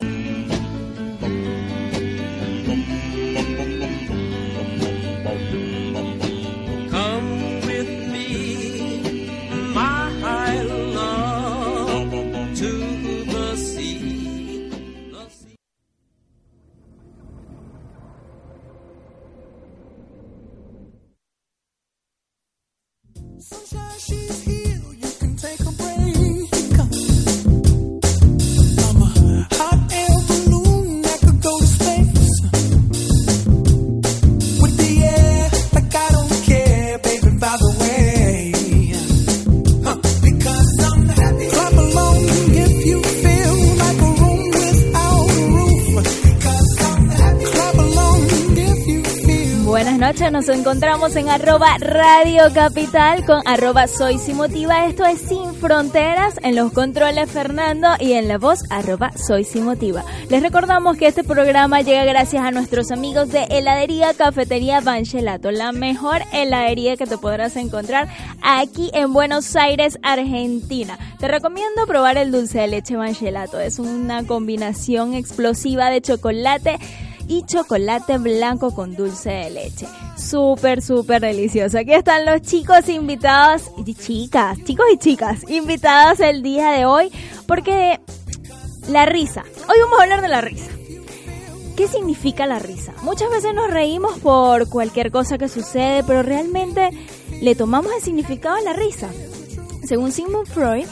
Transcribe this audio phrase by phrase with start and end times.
[0.00, 0.53] Música
[50.32, 54.86] Nos encontramos en arroba Radio Capital con arroba Soy Sin Motiva.
[54.86, 59.46] Esto es Sin Fronteras, en los controles Fernando y en la voz arroba Soy.
[60.30, 65.72] Les recordamos que este programa llega gracias a nuestros amigos de Heladería Cafetería Banchelato, la
[65.72, 68.08] mejor heladería que te podrás encontrar
[68.40, 70.98] aquí en Buenos Aires, Argentina.
[71.18, 76.78] Te recomiendo probar el dulce de leche Banchelato, es una combinación explosiva de chocolate
[77.28, 79.86] y chocolate blanco con dulce de leche.
[80.16, 81.78] Súper, súper delicioso.
[81.78, 87.10] Aquí están los chicos invitados y chicas, chicos y chicas, invitados el día de hoy
[87.46, 88.00] porque
[88.88, 89.44] la risa.
[89.68, 90.70] Hoy vamos a hablar de la risa.
[91.76, 92.92] ¿Qué significa la risa?
[93.02, 96.90] Muchas veces nos reímos por cualquier cosa que sucede, pero realmente
[97.40, 99.08] le tomamos el significado a la risa.
[99.84, 100.86] Según Sigmund Freud,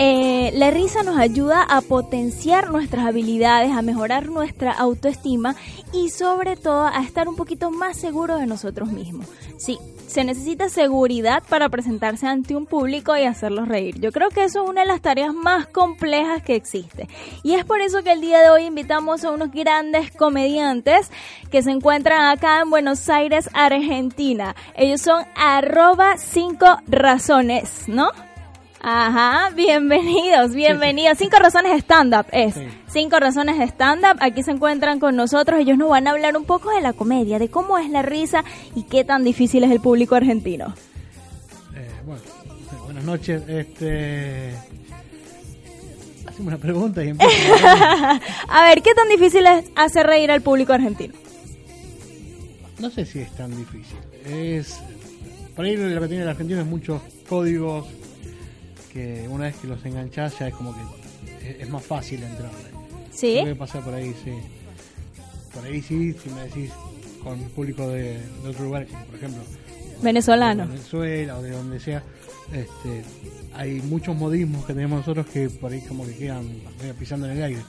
[0.00, 5.56] eh, la risa nos ayuda a potenciar nuestras habilidades, a mejorar nuestra autoestima
[5.92, 9.26] y sobre todo a estar un poquito más seguros de nosotros mismos.
[9.56, 9.76] Sí,
[10.06, 14.00] se necesita seguridad para presentarse ante un público y hacerlos reír.
[14.00, 17.08] Yo creo que eso es una de las tareas más complejas que existe.
[17.42, 21.10] Y es por eso que el día de hoy invitamos a unos grandes comediantes
[21.50, 24.54] que se encuentran acá en Buenos Aires, Argentina.
[24.76, 28.12] Ellos son arroba 5 razones, ¿no?
[28.80, 31.18] Ajá, bienvenidos, bienvenidos.
[31.18, 32.54] Cinco razones de stand-up es.
[32.54, 32.60] Sí.
[32.86, 34.18] Cinco razones de stand-up.
[34.20, 35.58] Aquí se encuentran con nosotros.
[35.60, 38.44] Ellos nos van a hablar un poco de la comedia, de cómo es la risa
[38.76, 40.74] y qué tan difícil es el público argentino.
[41.74, 42.22] Eh, bueno,
[42.84, 43.42] buenas noches.
[43.48, 44.54] Este.
[46.26, 47.10] Hacemos una pregunta y.
[48.48, 51.14] A ver, ¿qué tan difícil es hacer reír al público argentino?
[52.78, 53.98] no sé si es tan difícil.
[54.24, 54.78] Es.
[55.56, 57.84] Por ahí lo que tiene el argentino es muchos códigos
[58.98, 62.50] que una vez que los enganchás ya es como que es, es más fácil entrar.
[63.12, 63.38] ¿Sí?
[63.40, 64.32] Puede pasar por ahí, sí.
[65.54, 66.72] Por ahí sí, si me decís
[67.22, 69.42] con público de, de otro lugar, como por ejemplo
[70.02, 70.64] Venezolano.
[70.64, 72.02] de Venezuela o de donde sea,
[72.52, 73.04] este,
[73.54, 76.48] hay muchos modismos que tenemos nosotros que por ahí como que quedan
[76.98, 77.62] pisando en el aire.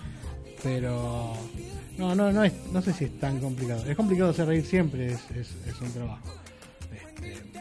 [0.63, 1.33] Pero
[1.97, 3.85] no, no, no es, no sé si es tan complicado.
[3.87, 6.27] Es complicado hacer reír siempre, es, es, es un trabajo.
[6.91, 7.59] Este,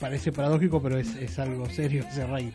[0.00, 2.52] parece paradójico, pero es, es algo serio hacer reír.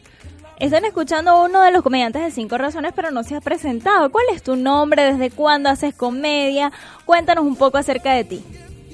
[0.59, 4.11] Están escuchando a uno de los comediantes de Cinco Razones, pero no se ha presentado.
[4.11, 5.03] ¿Cuál es tu nombre?
[5.11, 6.71] ¿Desde cuándo haces comedia?
[7.05, 8.43] Cuéntanos un poco acerca de ti.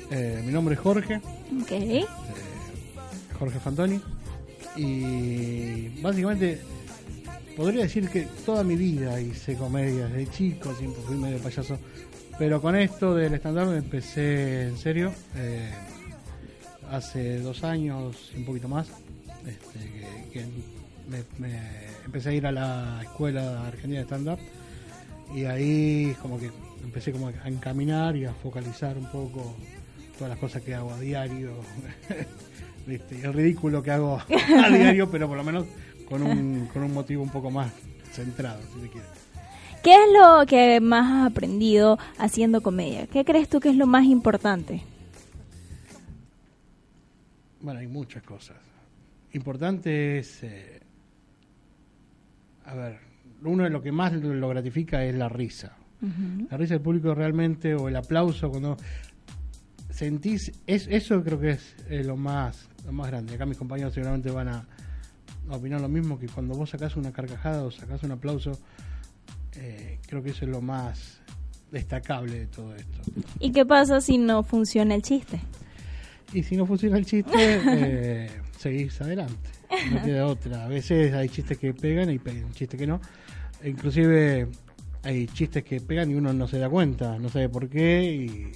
[0.10, 1.18] Eh, mi nombre es Jorge,
[1.62, 1.72] Ok.
[1.72, 2.06] eh,
[3.38, 4.02] Jorge Fantoni,
[4.76, 6.62] y básicamente
[7.56, 11.78] podría decir que toda mi vida hice comedia desde chico, siempre fui medio payaso,
[12.40, 15.70] pero con esto del stand-up empecé en serio eh,
[16.92, 18.88] hace dos años y un poquito más,
[19.48, 19.80] este,
[20.32, 20.46] que, que
[21.08, 21.60] me, me
[22.06, 24.40] empecé a ir a la escuela argentina de stand-up
[25.34, 26.52] y ahí como que
[26.84, 29.56] empecé como a encaminar y a focalizar un poco
[30.18, 31.52] todas las cosas que hago a diario,
[32.88, 35.66] el ridículo que hago a diario, pero por lo menos
[36.08, 37.72] con un, con un motivo un poco más
[38.12, 39.08] centrado, si se quiere.
[39.84, 43.08] ¿Qué es lo que más has aprendido haciendo comedia?
[43.08, 44.82] ¿Qué crees tú que es lo más importante?
[47.62, 48.58] Bueno, hay muchas cosas.
[49.34, 50.80] Importante es, eh,
[52.66, 53.00] a ver,
[53.44, 55.76] uno de lo que más lo gratifica es la risa.
[56.50, 58.78] La risa del público realmente, o el aplauso cuando
[59.90, 63.36] sentís, es, eso creo que es eh, lo más lo más grande.
[63.36, 64.66] Acá mis compañeros seguramente van a,
[65.50, 68.58] a opinar lo mismo, que cuando vos sacás una carcajada o sacás un aplauso
[69.56, 71.20] Eh, creo que eso es lo más
[71.72, 73.00] destacable de todo esto.
[73.40, 75.42] ¿Y qué pasa si no funciona el chiste?
[76.34, 79.50] Y si no funciona el chiste, eh, seguís adelante.
[79.92, 80.66] No queda otra.
[80.66, 83.02] A veces hay chistes que pegan y pe- chistes que no.
[83.64, 84.48] Inclusive
[85.04, 88.52] hay chistes que pegan y uno no se da cuenta, no sabe por qué y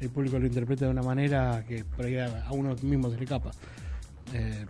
[0.00, 3.24] el público lo interpreta de una manera que por ahí a uno mismo se le
[3.24, 3.50] escapa.
[4.32, 4.64] Eh,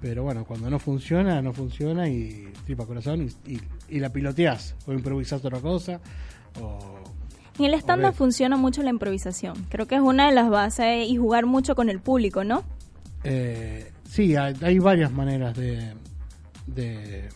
[0.00, 4.74] pero bueno, cuando no funciona, no funciona y tripa corazón y, y, y la piloteás
[4.86, 6.00] o improvisás otra cosa
[6.60, 7.02] o
[7.58, 8.14] En el stand-up ver.
[8.14, 9.54] funciona mucho la improvisación.
[9.68, 12.64] Creo que es una de las bases y jugar mucho con el público, ¿no?
[13.24, 15.94] Eh, sí, hay, hay varias maneras de,
[16.66, 17.28] de,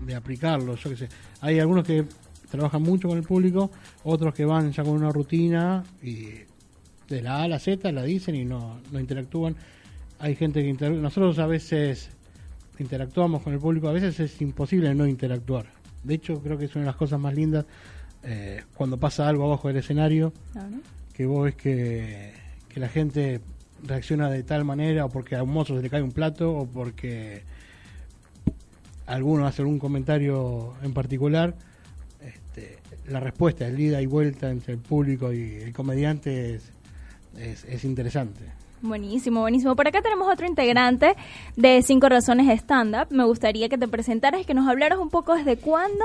[0.00, 0.76] de aplicarlo.
[0.76, 1.08] Yo qué sé.
[1.40, 2.04] Hay algunos que
[2.50, 3.70] trabajan mucho con el público,
[4.04, 6.28] otros que van ya con una rutina y
[7.08, 9.56] de la A a la Z la dicen y no, no interactúan.
[10.18, 12.10] Hay gente que inter- nosotros a veces
[12.78, 15.66] interactuamos con el público, a veces es imposible no interactuar.
[16.04, 17.64] De hecho, creo que es una de las cosas más lindas
[18.26, 20.32] eh, cuando pasa algo abajo del escenario
[21.12, 22.34] que vos ves que,
[22.68, 23.40] que la gente
[23.84, 26.66] reacciona de tal manera o porque a un mozo se le cae un plato o
[26.66, 27.44] porque
[29.06, 31.54] alguno hace algún comentario en particular
[32.20, 32.78] este,
[33.08, 36.72] la respuesta el ida y vuelta entre el público y el comediante es,
[37.38, 38.44] es, es interesante
[38.82, 39.74] Buenísimo, buenísimo.
[39.74, 41.16] Por acá tenemos otro integrante
[41.56, 43.08] de Cinco Razones de Stand-Up.
[43.10, 46.04] Me gustaría que te presentaras y que nos hablaras un poco desde cuándo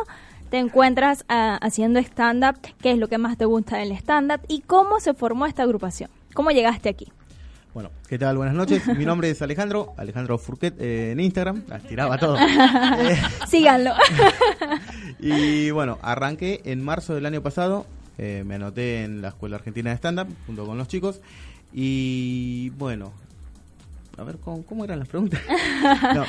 [0.51, 4.59] te encuentras ah, haciendo stand-up, qué es lo que más te gusta del stand-up y
[4.59, 6.09] cómo se formó esta agrupación.
[6.33, 7.07] ¿Cómo llegaste aquí?
[7.73, 8.35] Bueno, ¿qué tal?
[8.35, 8.85] Buenas noches.
[8.97, 11.63] Mi nombre es Alejandro, Alejandro Furquet eh, en Instagram.
[11.69, 12.35] Las tiraba todo.
[12.99, 13.17] Eh,
[13.47, 13.93] Síganlo.
[15.19, 17.85] y bueno, arranqué en marzo del año pasado.
[18.17, 21.21] eh, me anoté en la Escuela Argentina de Stand Up junto con los chicos.
[21.71, 23.13] Y bueno,
[24.17, 25.39] a ver, ¿cómo, cómo eran las preguntas?
[26.13, 26.25] No,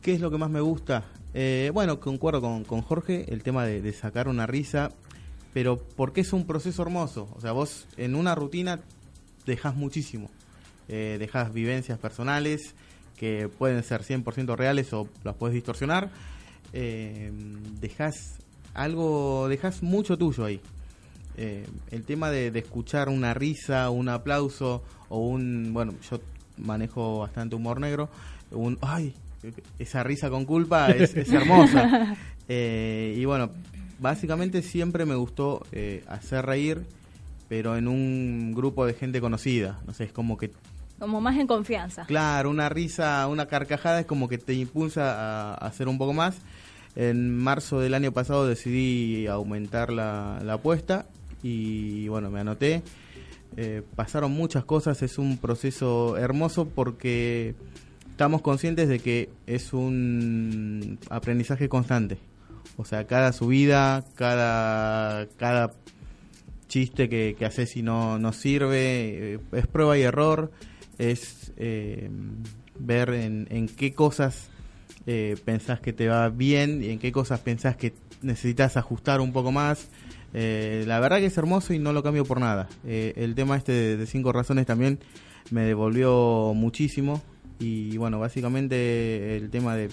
[0.00, 1.04] ¿Qué es lo que más me gusta?
[1.34, 4.90] Eh, bueno, concuerdo con, con Jorge, el tema de, sacar una risa,
[5.52, 7.28] pero porque es un proceso hermoso.
[7.34, 8.80] O sea, vos en una rutina
[9.44, 10.30] dejas muchísimo.
[10.88, 12.74] Eh, dejas vivencias personales
[13.16, 16.10] que pueden ser 100% reales o las puedes distorsionar.
[16.72, 17.32] Eh,
[17.80, 18.38] dejas
[18.74, 20.60] algo, dejas mucho tuyo ahí.
[21.38, 26.20] Eh, el tema de, de escuchar una risa, un aplauso o un, bueno, yo
[26.56, 28.08] manejo bastante humor negro,
[28.50, 29.14] un, ay,
[29.78, 32.16] esa risa con culpa es, es hermosa.
[32.48, 33.50] Eh, y bueno,
[33.98, 36.86] básicamente siempre me gustó eh, hacer reír,
[37.48, 39.80] pero en un grupo de gente conocida.
[39.84, 40.52] No sé, es como que
[41.00, 42.06] Como más en confianza.
[42.06, 46.12] Claro, una risa, una carcajada es como que te impulsa a, a hacer un poco
[46.12, 46.36] más.
[46.94, 51.06] En marzo del año pasado decidí aumentar la, la apuesta
[51.42, 52.84] y bueno, me anoté.
[53.56, 57.54] Eh, pasaron muchas cosas, es un proceso hermoso porque
[58.16, 62.16] estamos conscientes de que es un aprendizaje constante.
[62.78, 65.74] O sea, cada subida, cada, cada
[66.66, 70.50] chiste que, que haces y no, no sirve, eh, es prueba y error,
[70.96, 72.08] es eh,
[72.78, 74.48] ver en, en qué cosas
[75.06, 77.92] eh, pensás que te va bien y en qué cosas pensás que
[78.22, 79.90] necesitas ajustar un poco más.
[80.32, 82.66] Eh, la verdad que es hermoso y no lo cambio por nada.
[82.86, 85.00] Eh, el tema este de, de cinco razones también
[85.50, 87.22] me devolvió muchísimo
[87.58, 89.88] y bueno, básicamente el tema de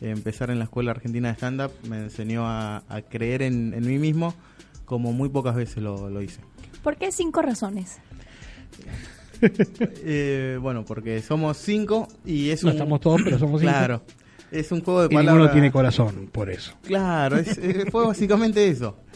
[0.00, 3.86] empezar en la Escuela Argentina de Stand Up me enseñó a, a creer en, en
[3.86, 4.34] mí mismo
[4.84, 6.40] como muy pocas veces lo, lo hice.
[6.82, 7.98] ¿Por qué cinco razones?
[9.42, 12.76] Eh, bueno, porque somos cinco y es no un...
[12.76, 14.02] estamos todos pero somos cinco Claro,
[14.50, 15.34] es un juego de y palabras.
[15.34, 18.96] ninguno tiene corazón por eso Claro, es, eh, fue básicamente eso.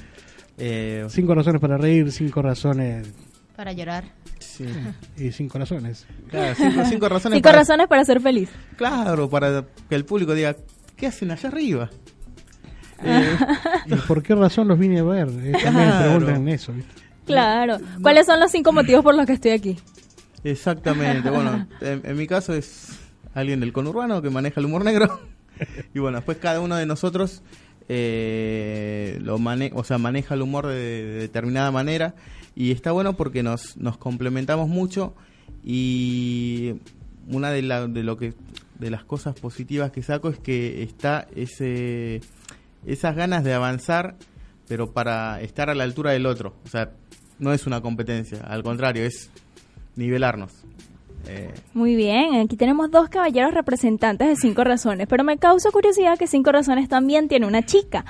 [0.56, 3.08] Eh, cinco razones para reír cinco razones
[3.56, 4.04] Para llorar.
[4.56, 4.66] Sí,
[5.16, 7.36] y cinco razones claro, cinco, cinco razones.
[7.36, 8.48] Cinco para- razones para ser feliz.
[8.76, 10.56] Claro, para que el público diga,
[10.96, 11.90] ¿qué hacen allá arriba?
[13.02, 13.36] Eh,
[13.86, 15.28] ¿Y por qué razón los vine a ver?
[15.28, 16.18] Eh, también Claro.
[16.18, 17.02] preguntan eso ¿viste?
[17.26, 17.78] Claro.
[18.02, 19.76] ¿Cuáles son los cinco motivos por los que estoy aquí?
[20.42, 22.98] exactamente, bueno, en, en mi caso es
[23.34, 25.20] alguien del conurbano que maneja el humor negro.
[25.94, 27.42] Y bueno, después cada uno de nosotros
[27.88, 32.14] eh, lo mane o sea, maneja el humor de, de determinada manera.
[32.56, 35.14] Y está bueno porque nos, nos complementamos mucho.
[35.64, 36.74] Y
[37.28, 38.34] una de, la, de lo que
[38.78, 42.20] de las cosas positivas que saco es que está ese
[42.86, 44.16] esas ganas de avanzar
[44.68, 46.54] pero para estar a la altura del otro.
[46.64, 46.92] O sea
[47.38, 49.30] no es una competencia al contrario es
[49.96, 50.63] nivelarnos
[51.26, 56.18] Eh, Muy bien, aquí tenemos dos caballeros representantes de Cinco Razones, pero me causa curiosidad
[56.18, 58.04] que Cinco Razones también tiene una chica.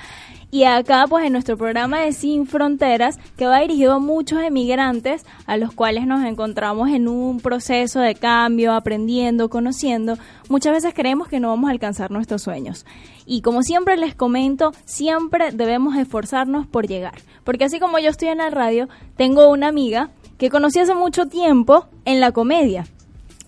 [0.50, 5.26] Y acá, pues en nuestro programa de Sin Fronteras, que va dirigido a muchos emigrantes,
[5.46, 10.16] a los cuales nos encontramos en un proceso de cambio, aprendiendo, conociendo,
[10.48, 12.86] muchas veces creemos que no vamos a alcanzar nuestros sueños.
[13.26, 17.14] Y como siempre les comento, siempre debemos esforzarnos por llegar.
[17.42, 21.26] Porque así como yo estoy en la radio, tengo una amiga que conocí hace mucho
[21.26, 22.86] tiempo en la comedia.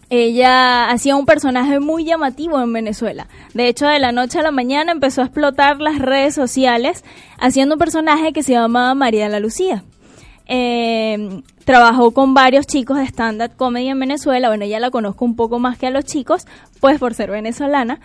[0.09, 3.27] Ella hacía un personaje muy llamativo en Venezuela.
[3.55, 7.05] De hecho, de la noche a la mañana empezó a explotar las redes sociales
[7.39, 9.83] haciendo un personaje que se llamaba María la Lucía.
[10.47, 14.49] Eh, trabajó con varios chicos de stand-up comedy en Venezuela.
[14.49, 16.47] Bueno, ella la conozco un poco más que a los chicos,
[16.79, 17.99] pues por ser venezolana.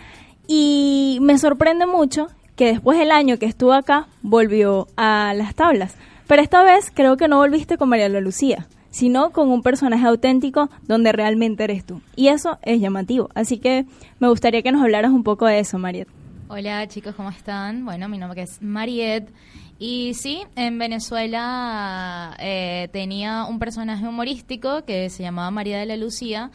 [0.48, 5.96] Y me sorprende mucho que después del año que estuvo acá, volvió a las tablas.
[6.26, 10.06] Pero esta vez creo que no volviste con María la Lucía sino con un personaje
[10.06, 12.02] auténtico donde realmente eres tú.
[12.16, 13.30] Y eso es llamativo.
[13.34, 13.86] Así que
[14.20, 16.08] me gustaría que nos hablaras un poco de eso, Mariet.
[16.50, 17.86] Hola chicos, ¿cómo están?
[17.86, 19.30] Bueno, mi nombre es Mariet.
[19.80, 25.98] Y sí, en Venezuela eh, tenía un personaje humorístico que se llamaba María de la
[25.98, 26.52] Lucía.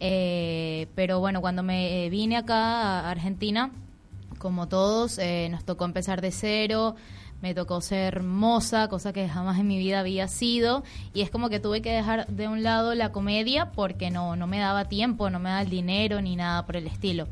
[0.00, 3.70] eh, pero bueno, cuando me vine acá a Argentina,
[4.38, 6.96] como todos, eh, nos tocó empezar de cero.
[7.44, 10.82] Me tocó ser moza, cosa que jamás en mi vida había sido.
[11.12, 14.46] Y es como que tuve que dejar de un lado la comedia porque no, no
[14.46, 17.28] me daba tiempo, no me daba el dinero ni nada por el estilo.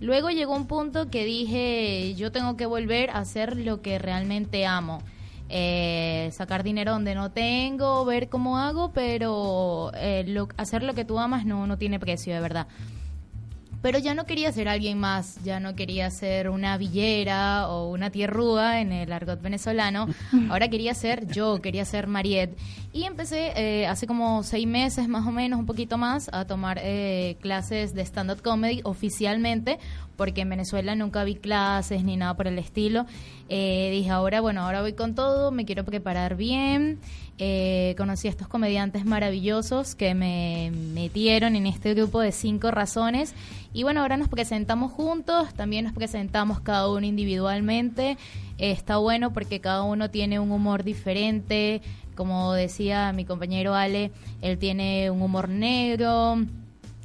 [0.00, 4.64] Luego llegó un punto que dije, yo tengo que volver a hacer lo que realmente
[4.64, 5.02] amo.
[5.50, 10.24] Eh, sacar dinero donde no tengo, ver cómo hago, pero eh,
[10.56, 12.66] hacer lo que tú amas no, no tiene precio, de verdad.
[13.84, 18.08] Pero ya no quería ser alguien más, ya no quería ser una villera o una
[18.08, 20.06] tierrúa en el argot venezolano.
[20.48, 22.56] Ahora quería ser yo, quería ser Mariet.
[22.94, 26.80] Y empecé eh, hace como seis meses más o menos, un poquito más, a tomar
[26.82, 29.78] eh, clases de stand-up comedy oficialmente,
[30.16, 33.06] porque en Venezuela nunca vi clases ni nada por el estilo.
[33.48, 36.98] Eh, dije, ahora, bueno, ahora voy con todo, me quiero preparar bien.
[37.38, 43.34] Eh, conocí a estos comediantes maravillosos que me metieron en este grupo de cinco razones.
[43.72, 48.16] Y bueno, ahora nos presentamos juntos, también nos presentamos cada uno individualmente.
[48.58, 51.82] Eh, está bueno porque cada uno tiene un humor diferente.
[52.14, 56.36] Como decía mi compañero Ale, él tiene un humor negro,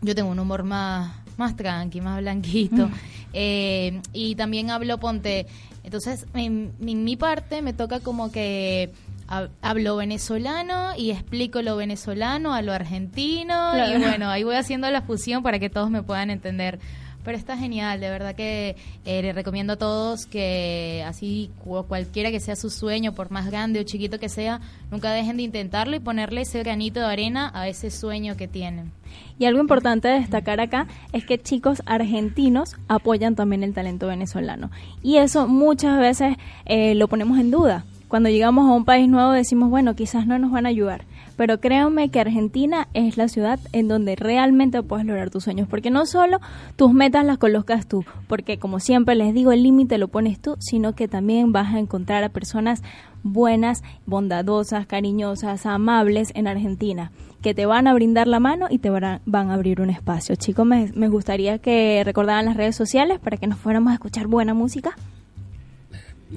[0.02, 2.90] yo tengo un humor más, más tranqui, más blanquito.
[3.32, 5.46] Eh, y también hablo ponte.
[5.84, 8.90] Entonces, en, en mi parte me toca como que
[9.28, 13.70] hab- hablo venezolano y explico lo venezolano a lo argentino.
[13.72, 14.00] Claro.
[14.00, 16.80] Y bueno, ahí voy haciendo la fusión para que todos me puedan entender.
[17.24, 22.32] Pero está genial, de verdad que eh, les recomiendo a todos que así cu- cualquiera
[22.32, 25.96] que sea su sueño, por más grande o chiquito que sea, nunca dejen de intentarlo
[25.96, 28.92] y ponerle ese granito de arena a ese sueño que tienen.
[29.38, 34.72] Y algo importante de destacar acá es que chicos argentinos apoyan también el talento venezolano.
[35.04, 37.86] Y eso muchas veces eh, lo ponemos en duda.
[38.08, 41.04] Cuando llegamos a un país nuevo decimos, bueno, quizás no nos van a ayudar.
[41.40, 45.70] Pero créanme que Argentina es la ciudad en donde realmente puedes lograr tus sueños.
[45.70, 46.42] Porque no solo
[46.76, 50.58] tus metas las colocas tú, porque como siempre les digo, el límite lo pones tú,
[50.60, 52.84] sino que también vas a encontrar a personas
[53.24, 58.90] buenas, bondadosas, cariñosas, amables en Argentina, que te van a brindar la mano y te
[58.90, 59.22] van a,
[59.54, 60.36] abrir un espacio.
[60.36, 64.28] Chicos, me, me gustaría que recordaran las redes sociales para que nos fuéramos a escuchar
[64.28, 64.94] buena música.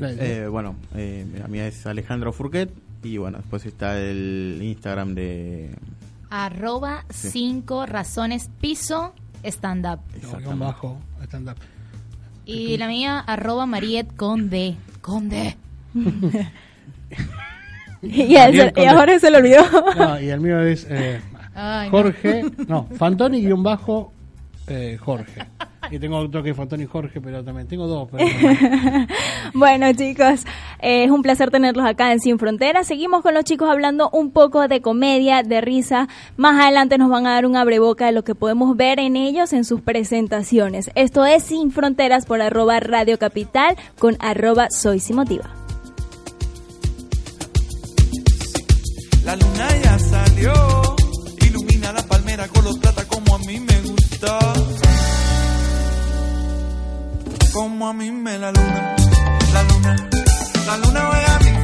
[0.01, 2.71] Eh, bueno, eh, la mía es Alejandro Furquet
[3.03, 5.77] y bueno, después está el Instagram de...
[6.31, 7.31] Arroba Sí.
[7.31, 10.01] cinco razones piso stand up.
[10.55, 10.77] No.
[12.45, 14.77] Y la mía, arroba Mariet con D.
[15.01, 15.57] Con D.
[18.03, 18.37] y, y
[18.87, 19.63] ahora se lo olvidó.
[19.97, 21.21] No, y el mío es eh,
[21.55, 21.91] Ay, no.
[21.99, 24.13] Jorge, no, Fantoni guion bajo
[24.67, 25.47] eh, Jorge.
[25.91, 28.09] Y tengo otro que es Fantoni Jorge, pero también tengo dos.
[28.11, 28.25] Pero
[29.55, 30.45] Bueno, chicos,
[30.81, 32.87] eh, es un placer tenerlos acá en Sin Fronteras.
[32.87, 36.09] Seguimos con los chicos hablando un poco de comedia, de risa.
[36.37, 39.53] Más adelante nos van a dar un abreboca de lo que podemos ver en ellos
[39.53, 40.91] en sus presentaciones.
[40.95, 45.51] Esto es Sin Fronteras por arroba Radio Capital con arroba Soy Simotiva.
[49.25, 50.53] La luna ya salió,
[51.47, 54.39] ilumina la palmera color plata como a mí me gusta.
[57.53, 58.97] Como a mí me la luna,
[59.53, 59.97] la luna,
[60.67, 61.62] la luna juega a mi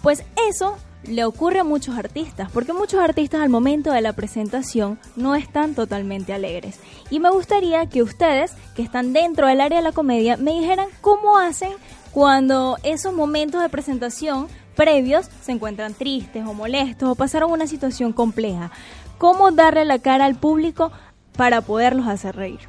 [0.03, 4.99] Pues eso le ocurre a muchos artistas, porque muchos artistas al momento de la presentación
[5.15, 6.79] no están totalmente alegres.
[7.09, 10.87] Y me gustaría que ustedes, que están dentro del área de la comedia, me dijeran
[11.01, 11.71] cómo hacen
[12.11, 18.13] cuando esos momentos de presentación previos se encuentran tristes o molestos o pasaron una situación
[18.13, 18.71] compleja.
[19.17, 20.91] ¿Cómo darle la cara al público
[21.35, 22.59] para poderlos hacer reír?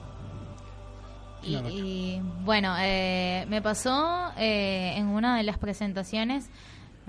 [1.42, 6.50] Y, y, bueno, eh, me pasó eh, en una de las presentaciones,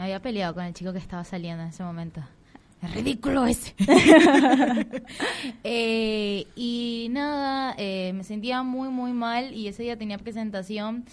[0.01, 2.23] me había peleado con el chico que estaba saliendo en ese momento.
[2.81, 3.75] Es ridículo ese.
[5.63, 11.05] Eh, y nada, eh, me sentía muy, muy mal y ese día tenía presentación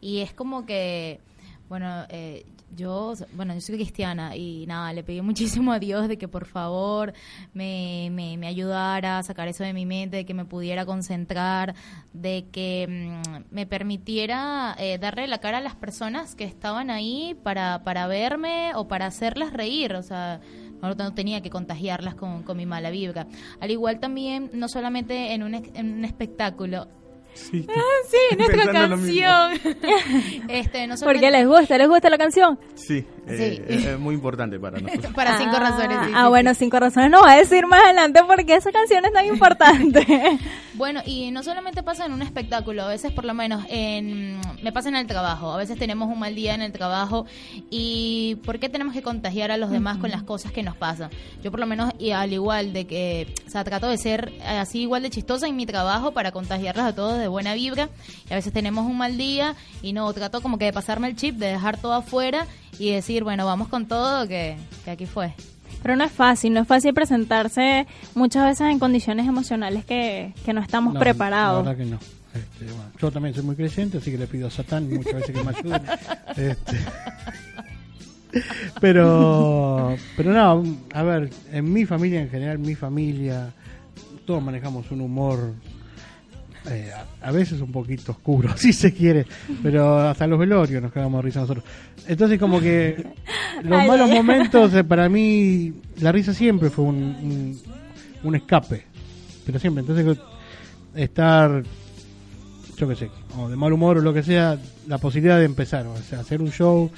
[0.00, 1.20] y es como que,
[1.68, 6.18] bueno, eh, yo, bueno, yo soy cristiana y nada, le pedí muchísimo a Dios de
[6.18, 7.12] que por favor
[7.52, 11.74] me, me, me ayudara a sacar eso de mi mente, de que me pudiera concentrar,
[12.12, 17.36] de que mm, me permitiera eh, darle la cara a las personas que estaban ahí
[17.42, 20.40] para, para verme o para hacerlas reír, o sea,
[20.82, 23.26] no, no tenía que contagiarlas con, con mi mala vibra.
[23.60, 26.88] Al igual también, no solamente en un, en un espectáculo,
[27.34, 27.66] Sí,
[28.08, 29.52] sí, nuestra canción.
[30.48, 32.58] este, no Porque les gusta, les gusta la canción.
[32.74, 33.74] sí, eh, Sí.
[33.74, 35.12] Es, es muy importante para nosotros.
[35.14, 35.98] Para cinco Ah, razones.
[36.06, 39.04] sí, ah, sí, bueno, cinco razones no va a decir más adelante porque esa canción
[39.04, 40.06] es tan importante.
[40.72, 44.72] Bueno, y no solamente pasa en un espectáculo, a veces por lo menos en, me
[44.72, 47.26] pasa en el trabajo, a veces tenemos un mal día en el trabajo
[47.70, 51.10] y ¿por qué tenemos que contagiar a los demás con las cosas que nos pasan?
[51.42, 54.82] Yo por lo menos, y al igual de que, o sea, trato de ser así
[54.82, 57.90] igual de chistosa en mi trabajo para contagiarlos a todos de buena vibra
[58.30, 61.16] y a veces tenemos un mal día y no, trato como que de pasarme el
[61.16, 62.46] chip, de dejar todo afuera
[62.78, 65.32] y decir, bueno, vamos con todo, que, que aquí fue.
[65.82, 70.52] Pero no es fácil, no es fácil presentarse muchas veces en condiciones emocionales que, que
[70.52, 71.64] no estamos No, preparados.
[71.64, 71.98] La verdad que no.
[72.34, 75.36] Este, bueno, yo también soy muy creyente, así que le pido a Satán muchas veces
[75.36, 75.80] que me ayude.
[76.36, 76.78] Este,
[78.80, 83.52] pero, pero no, a ver, en mi familia en general, mi familia,
[84.24, 85.54] todos manejamos un humor
[86.68, 89.26] eh, a, a veces un poquito oscuro, si se quiere,
[89.62, 91.64] pero hasta los velorios nos cagamos de risa nosotros.
[92.06, 93.04] Entonces como que
[93.62, 97.60] los Ay, malos momentos, eh, para mí, la risa siempre fue un, un,
[98.24, 98.84] un escape,
[99.46, 100.18] pero siempre, entonces
[100.94, 101.62] estar,
[102.76, 105.86] yo qué sé, o de mal humor o lo que sea, la posibilidad de empezar,
[105.86, 106.90] o sea, hacer un show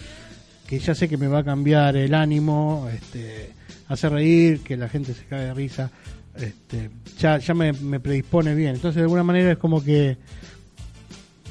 [0.66, 3.50] que ya sé que me va a cambiar el ánimo, este,
[3.88, 5.90] hacer reír, que la gente se cae de risa,
[6.36, 8.74] este, ya, ya me, me predispone bien.
[8.74, 10.16] Entonces, de alguna manera es como que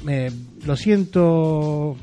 [0.04, 0.30] me,
[0.64, 1.96] lo siento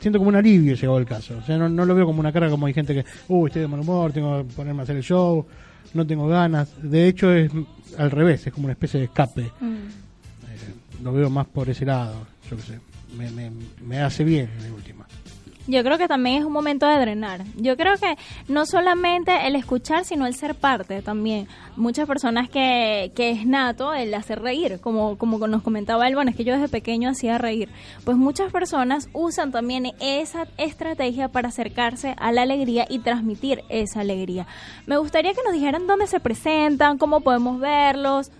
[0.00, 1.38] siento como un alivio llegó el caso.
[1.38, 3.62] O sea, no, no lo veo como una carga como hay gente que, uy, estoy
[3.62, 5.46] de mal humor, tengo que ponerme a hacer el show,
[5.94, 6.70] no tengo ganas.
[6.82, 7.50] De hecho, es
[7.98, 9.50] al revés, es como una especie de escape.
[9.60, 9.74] Mm.
[9.74, 12.80] Eh, lo veo más por ese lado, yo qué sé.
[13.16, 13.50] Me, me,
[13.82, 15.06] me hace bien, de última.
[15.66, 17.44] Yo creo que también es un momento de drenar.
[17.56, 18.16] Yo creo que
[18.48, 21.48] no solamente el escuchar, sino el ser parte también.
[21.76, 26.30] Muchas personas que, que es nato el hacer reír, como, como nos comentaba él, bueno,
[26.30, 27.68] es que yo desde pequeño hacía reír.
[28.04, 34.00] Pues muchas personas usan también esa estrategia para acercarse a la alegría y transmitir esa
[34.00, 34.46] alegría.
[34.86, 38.30] Me gustaría que nos dijeran dónde se presentan, cómo podemos verlos.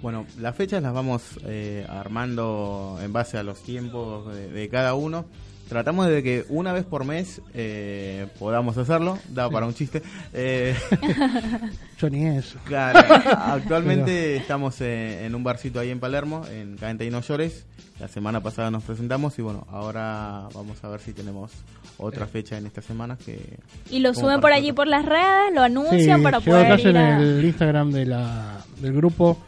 [0.00, 4.94] Bueno, las fechas las vamos eh, armando en base a los tiempos de, de cada
[4.94, 5.26] uno.
[5.72, 10.02] Tratamos de que una vez por mes eh, podamos hacerlo, da para un chiste.
[10.34, 10.76] Eh,
[11.98, 12.58] Yo ni eso.
[12.64, 12.98] claro,
[13.34, 17.64] actualmente estamos eh, en un barcito ahí en Palermo, en Cadente y No Llores.
[18.00, 21.50] La semana pasada nos presentamos y bueno, ahora vamos a ver si tenemos
[21.96, 23.56] otra fecha en esta semana que...
[23.90, 26.88] Y lo suben por allí por las redes, lo anuncian Sí, para poder acá ir
[26.88, 27.18] en a...
[27.22, 29.38] el Instagram de la, del grupo.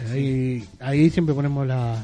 [0.00, 1.96] eh, Ahí, ahí siempre ponemos la,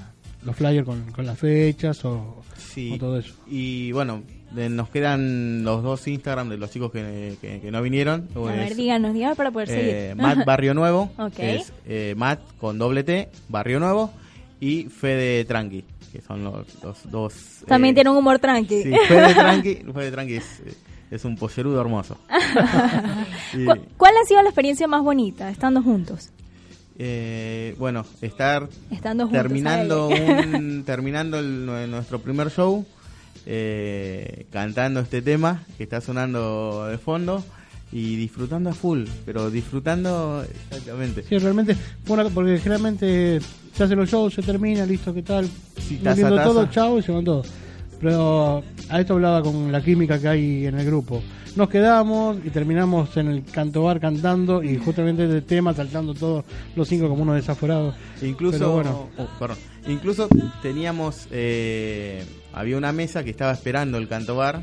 [0.43, 2.92] los flyers con, con las fechas o, Sí.
[2.94, 3.35] o todo eso.
[3.47, 7.81] Y bueno, de- nos quedan los dos Instagram de los chicos que, que- que no
[7.83, 8.29] vinieron.
[8.35, 10.23] A ver, es, díganos, díganos para poder eh, seguir.
[10.23, 14.11] Matt Barrio Nuevo, que es eh, Matt con doble T, Barrio Nuevo,
[14.61, 17.35] y Fede Tranqui, que son los, los dos.
[17.66, 18.83] También eh, tiene un humor tranqui.
[18.83, 20.62] Sí, Fede Tranqui, Fede Tranqui es,
[21.11, 22.16] es un pollerudo hermoso.
[23.55, 26.31] Y, ¿Cu- ¿Cuál ha sido la experiencia más bonita estando juntos?
[26.99, 29.43] Eh, bueno, estar Estando juntos.
[29.43, 32.85] terminando un, terminando el- nue- nuestro primer show
[33.47, 37.43] eh, cantando este tema que está sonando de fondo
[37.93, 41.23] y disfrutando a full, pero disfrutando exactamente.
[41.27, 43.41] Sí, realmente, fue una- porque generalmente
[43.75, 45.49] se hacen los shows, se termina, listo, ¿qué tal?
[45.79, 46.43] Sí, taza, taza.
[46.45, 47.49] todo, chao, y se van todos.
[48.01, 51.23] Pero a esto hablaba con la química que hay en el grupo.
[51.59, 56.44] Nos quedamos y terminamos en el canto bar cantando y justamente de tema saltando todos
[56.77, 57.97] los cinco como unos desaforados.
[58.23, 59.09] Incluso, Pero bueno.
[59.18, 59.57] oh, perdón.
[59.88, 60.29] incluso
[60.62, 64.62] teníamos, eh, había una mesa que estaba esperando el canto bar.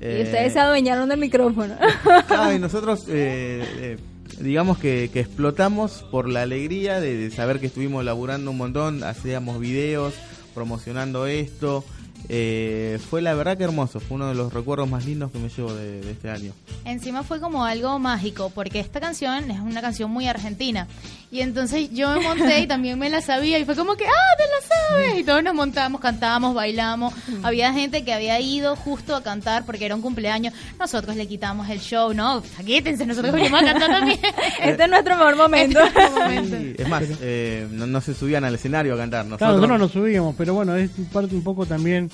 [0.00, 1.74] Y ustedes se adueñaron del micrófono.
[2.28, 3.98] Claro, y nosotros, eh, eh,
[4.38, 9.02] digamos que, que explotamos por la alegría de, de saber que estuvimos laburando un montón,
[9.02, 10.14] hacíamos videos
[10.54, 11.84] promocionando esto.
[12.28, 15.48] Eh, fue la verdad que hermoso, fue uno de los recuerdos más lindos que me
[15.48, 16.52] llevo de, de este año.
[16.84, 20.86] Encima fue como algo mágico, porque esta canción es una canción muy argentina.
[21.32, 24.36] Y entonces yo me monté y también me la sabía y fue como que, ah,
[24.36, 25.20] te la sabes.
[25.20, 27.14] Y todos nos montamos, cantábamos, bailamos.
[27.44, 30.52] Había gente que había ido justo a cantar porque era un cumpleaños.
[30.78, 32.42] Nosotros le quitamos el show, ¿no?
[32.66, 34.18] Quítense, nosotros venimos a cantar también.
[34.60, 35.78] este es nuestro mejor momento.
[35.80, 36.56] Este es momento.
[36.56, 39.24] Sí, es más, eh, no, no se subían al escenario a cantar.
[39.26, 42.09] Claro, Nosotros, nosotros nos subíamos, pero bueno, es parte un poco también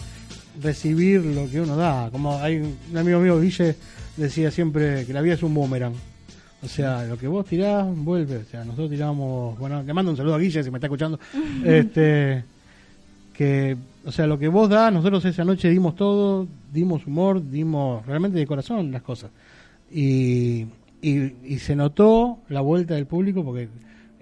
[0.63, 2.11] recibir lo que uno da.
[2.11, 2.57] Como hay
[2.91, 3.77] un amigo mío, Guille,
[4.17, 5.95] decía siempre que la vida es un boomerang.
[6.63, 8.39] O sea, lo que vos tirás, vuelve.
[8.39, 11.19] O sea, nosotros tiramos, bueno, le mando un saludo a Guille si me está escuchando.
[11.65, 12.45] este
[13.37, 18.05] que, o sea, lo que vos das, nosotros esa noche dimos todo, dimos humor, dimos
[18.07, 19.31] realmente de corazón las cosas.
[19.93, 20.67] Y,
[21.03, 23.69] y, y se notó la vuelta del público porque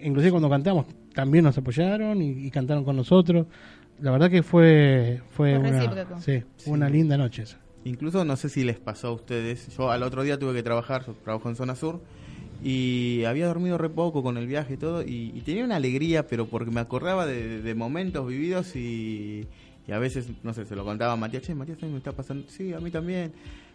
[0.03, 3.47] inclusive cuando cantamos también nos apoyaron y, y cantaron con nosotros.
[4.05, 6.43] La verdad que fue fue una, sí,
[6.90, 7.59] linda noche esa.
[7.87, 9.75] Incluso no sé si les pasó a ustedes.
[9.79, 12.03] Yo al otro día tuve que trabajar, yo trabajo en zona sur
[12.62, 16.27] y había dormido re poco con el viaje y todo y, y tenía una alegría,
[16.27, 19.47] pero porque me acordaba de, de momentos vividos y,
[19.88, 22.12] y a veces, no sé, se lo contaba a Matías, che, Matías, ¿sabes me está
[22.12, 22.45] pasando?
[22.51, 23.33] Sí, a mí también.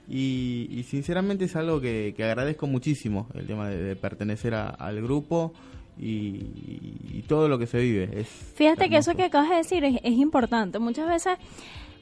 [0.08, 4.70] Y, y sinceramente es algo que, que agradezco muchísimo, el tema de, de pertenecer a-
[4.70, 5.54] al grupo
[5.99, 8.09] y, y todo lo que se vive.
[8.21, 10.79] Es Fíjate que eso que acabas de decir es, es importante.
[10.79, 11.38] Muchas veces,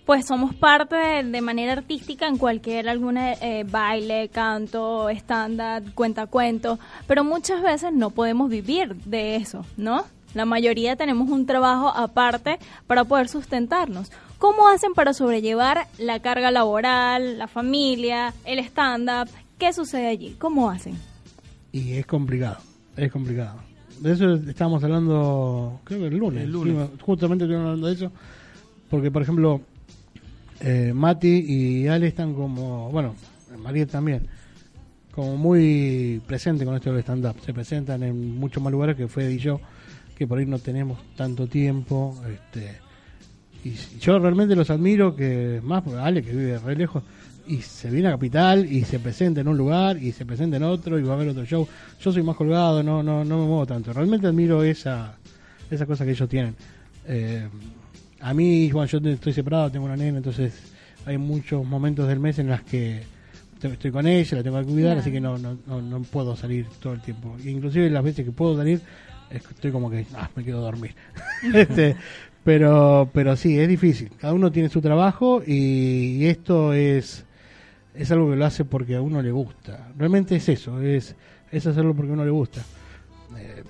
[0.06, 6.80] pues somos parte de, de manera artística en cualquier alguna eh, baile, canto, stand-up, cuentacuentos,
[7.08, 10.06] pero muchas veces no podemos vivir de eso, ¿no?
[10.34, 14.12] La mayoría tenemos un trabajo aparte para poder sustentarnos.
[14.38, 19.30] ¿Cómo hacen para sobrellevar la carga laboral, la familia, el stand-up?
[19.58, 20.36] ¿Qué sucede allí?
[20.38, 20.96] ¿Cómo hacen?
[21.72, 22.58] Y es complicado,
[22.96, 23.67] es complicado.
[24.00, 26.44] De eso estábamos hablando, creo que el lunes.
[26.44, 26.90] El lunes.
[26.94, 28.12] Sí, justamente estuvimos hablando de eso.
[28.90, 29.62] Porque, por ejemplo,
[30.60, 33.16] eh, Mati y Ale están como, bueno,
[33.62, 34.28] María también,
[35.12, 37.36] como muy presente con esto del stand-up.
[37.46, 39.60] Se presentan en muchos más lugares que Fede y yo,
[40.16, 42.16] que por ahí no tenemos tanto tiempo.
[42.32, 42.78] Este,
[43.64, 47.04] y yo realmente los admiro, que más porque Ale, que vive re lejos,
[47.48, 50.64] y se viene a Capital y se presenta en un lugar y se presenta en
[50.64, 51.68] otro y va a haber otro show.
[52.00, 53.94] Yo soy más colgado, no no no me muevo tanto.
[53.94, 55.18] Realmente admiro esa
[55.70, 56.56] esa cosa que ellos tienen.
[57.08, 57.48] Eh,
[58.20, 60.54] a mí, bueno, yo estoy separado, tengo una nena, entonces
[61.06, 63.04] hay muchos momentos del mes en las que
[63.62, 66.68] estoy con ella, la tengo que cuidar, así que no, no, no, no puedo salir
[66.82, 67.36] todo el tiempo.
[67.44, 68.82] Inclusive las veces que puedo salir,
[69.30, 70.94] estoy como que, ah, me quedo a dormir.
[71.54, 71.96] este,
[72.44, 74.12] pero, pero sí, es difícil.
[74.18, 77.26] Cada uno tiene su trabajo y, y esto es,
[77.98, 79.90] es algo que lo hace porque a uno le gusta.
[79.98, 81.16] Realmente es eso, es,
[81.52, 82.62] es hacerlo porque a uno le gusta.
[83.38, 83.64] Eh,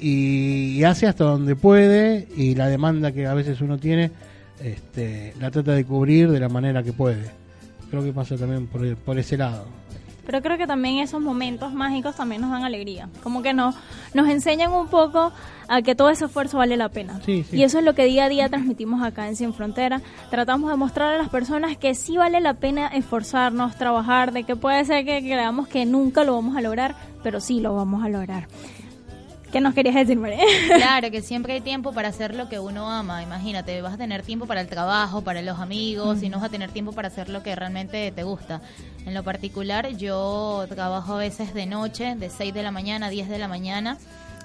[0.00, 4.10] y, hace hasta donde puede y la demanda que a veces uno tiene
[4.62, 7.24] este, la trata de cubrir de la manera que puede.
[7.90, 9.66] Creo que pasa también por, por ese lado.
[10.26, 13.08] Pero creo que también esos momentos mágicos también nos dan alegría.
[13.22, 13.74] Como que nos,
[14.14, 15.32] nos enseñan un poco
[15.68, 17.20] a que todo ese esfuerzo vale la pena.
[17.24, 17.56] Sí, sí.
[17.56, 20.00] Y eso es lo que día a día transmitimos acá en Sin Frontera.
[20.30, 24.56] Tratamos de mostrar a las personas que sí vale la pena esforzarnos, trabajar, de que
[24.56, 28.08] puede ser que creamos que nunca lo vamos a lograr, pero sí lo vamos a
[28.08, 28.48] lograr.
[29.54, 30.42] ¿Qué nos querías decir, María?
[30.76, 33.22] Claro, que siempre hay tiempo para hacer lo que uno ama.
[33.22, 36.48] Imagínate, vas a tener tiempo para el trabajo, para los amigos, y no vas a
[36.48, 38.62] tener tiempo para hacer lo que realmente te gusta.
[39.06, 43.10] En lo particular, yo trabajo a veces de noche, de 6 de la mañana a
[43.10, 43.96] 10 de la mañana.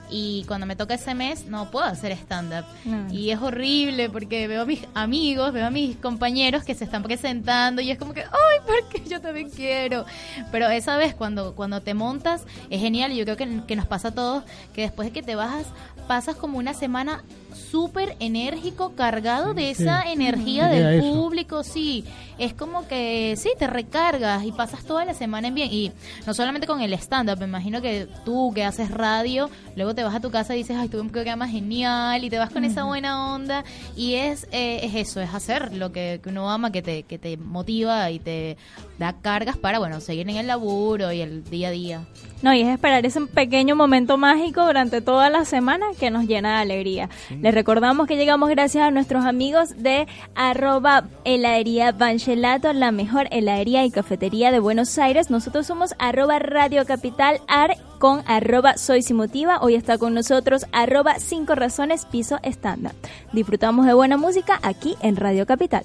[0.09, 2.65] Y cuando me toca ese mes no puedo hacer stand-up.
[2.85, 3.11] No.
[3.13, 7.03] Y es horrible porque veo a mis amigos, veo a mis compañeros que se están
[7.03, 10.05] presentando y es como que, ¡ay, porque yo también quiero!
[10.51, 13.85] Pero esa vez cuando, cuando te montas es genial y yo creo que, que nos
[13.85, 14.43] pasa a todos
[14.73, 15.67] que después de que te bajas
[16.07, 17.23] pasas como una semana
[17.71, 19.83] súper enérgico, cargado de Sí.
[19.83, 21.13] esa energía del eso.
[21.13, 22.03] público, sí.
[22.37, 25.69] Es como que, sí, te recargas y pasas toda la semana en bien.
[25.71, 25.91] Y
[26.25, 30.15] no solamente con el stand-up, me imagino que tú que haces radio, luego te vas
[30.15, 32.85] a tu casa y dices, ay, tuve un programa genial y te vas con esa
[32.85, 33.63] buena onda.
[33.97, 37.17] Y es, eh, es eso, es hacer lo que, que uno ama, que te, que
[37.19, 38.55] te motiva y te
[38.97, 42.01] da cargas para, bueno, seguir en el laburo y el día a día.
[42.41, 46.55] No, y es esperar ese pequeño momento mágico durante toda la semana que nos llena
[46.55, 47.09] de alegría.
[47.41, 53.83] Les recordamos que llegamos gracias a nuestros amigos de arroba heladería Banchelato, la mejor heladería
[53.83, 55.29] y cafetería de Buenos Aires.
[55.29, 59.59] Nosotros somos arroba Radio Capital Ar con arroba Soy Simotiva.
[59.61, 62.93] Hoy está con nosotros arroba Cinco Razones Piso Estándar.
[63.33, 65.83] Disfrutamos de buena música aquí en Radio Capital.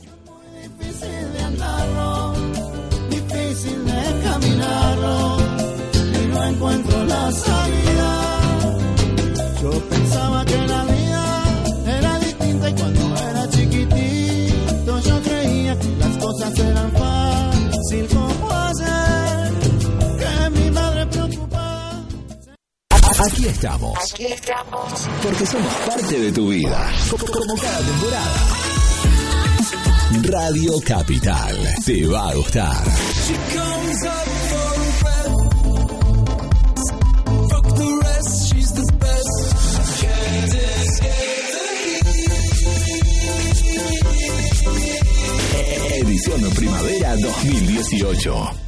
[0.63, 2.35] difícil de andarlo,
[3.11, 5.39] difícil de caminarlo,
[6.23, 8.35] y no encuentro la salida.
[9.61, 10.94] Yo pensaba que la
[12.69, 19.53] y cuando era chiquitito yo creía que las cosas eran fácil como ayer,
[20.19, 22.05] que mi madre preocupada.
[22.91, 23.99] Aquí estamos.
[25.23, 26.91] Porque somos parte de tu vida.
[27.11, 28.35] Co- Como cada temporada.
[30.23, 31.57] Radio Capital.
[31.85, 32.83] Te va a gustar.
[46.41, 48.64] Primavera 2018.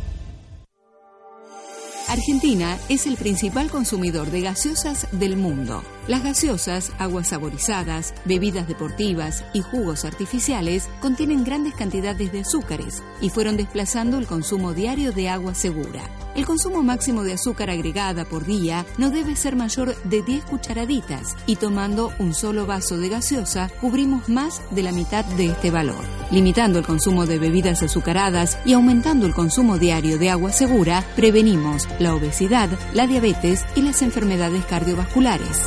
[2.09, 5.83] Argentina es el principal consumidor de gaseosas del mundo.
[6.07, 13.31] Las gaseosas, aguas saborizadas, bebidas deportivas y jugos artificiales contienen grandes cantidades de azúcares y
[13.31, 16.09] fueron desplazando el consumo diario de agua segura.
[16.37, 21.35] El consumo máximo de azúcar agregada por día no debe ser mayor de 10 cucharaditas
[21.47, 26.05] y tomando un solo vaso de gaseosa cubrimos más de la mitad de este valor.
[26.31, 31.89] Limitando el consumo de bebidas azucaradas y aumentando el consumo diario de agua segura, prevenimos
[31.99, 35.59] la obesidad, la diabetes y las enfermedades cardiovasculares.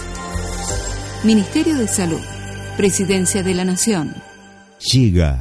[1.24, 2.22] Ministerio de Salud,
[2.78, 4.16] Presidencia de la Nación.
[4.80, 5.38] Llega.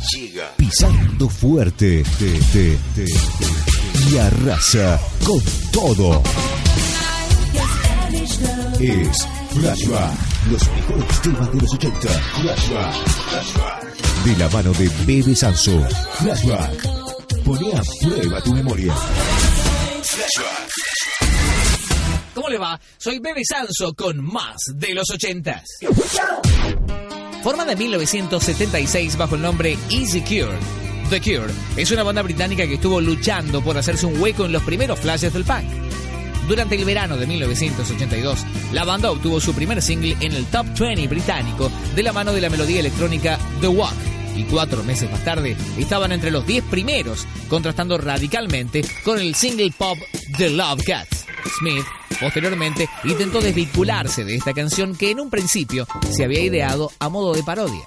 [0.56, 2.02] Pisando fuerte.
[2.18, 3.04] Te, te, te, te,
[4.10, 5.40] y arrasa con
[5.72, 6.22] todo.
[8.80, 10.12] Es Flashback.
[10.50, 12.08] Los mejores temas de los 80.
[12.08, 14.24] Flashback.
[14.24, 15.80] De la mano de Bebe Sanso.
[16.14, 16.88] Flashback.
[17.44, 18.92] Pone a prueba tu memoria.
[22.34, 22.80] ¿Cómo le va?
[22.96, 25.64] Soy Bebe Sanso con más de los ochentas.
[27.42, 30.58] Formada en 1976 bajo el nombre Easy Cure,
[31.10, 34.62] The Cure es una banda británica que estuvo luchando por hacerse un hueco en los
[34.62, 35.66] primeros flashes del punk.
[36.48, 41.06] Durante el verano de 1982, la banda obtuvo su primer single en el Top 20
[41.08, 44.17] británico de la mano de la melodía electrónica The Walk.
[44.38, 49.72] Y cuatro meses más tarde estaban entre los 10 primeros, contrastando radicalmente con el single
[49.76, 49.98] pop
[50.36, 51.26] The Love Cats.
[51.58, 51.84] Smith,
[52.20, 57.34] posteriormente, intentó desvincularse de esta canción que en un principio se había ideado a modo
[57.34, 57.84] de parodia.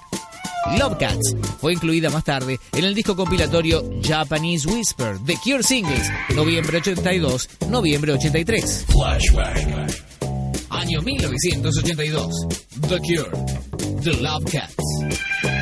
[0.78, 6.10] Love Cats fue incluida más tarde en el disco compilatorio Japanese Whisper The Cure Singles,
[6.34, 8.86] noviembre 82, noviembre 83.
[8.88, 10.12] Flashback.
[10.68, 12.34] Año 1982.
[12.88, 13.30] The Cure.
[14.02, 15.61] The Love Cats.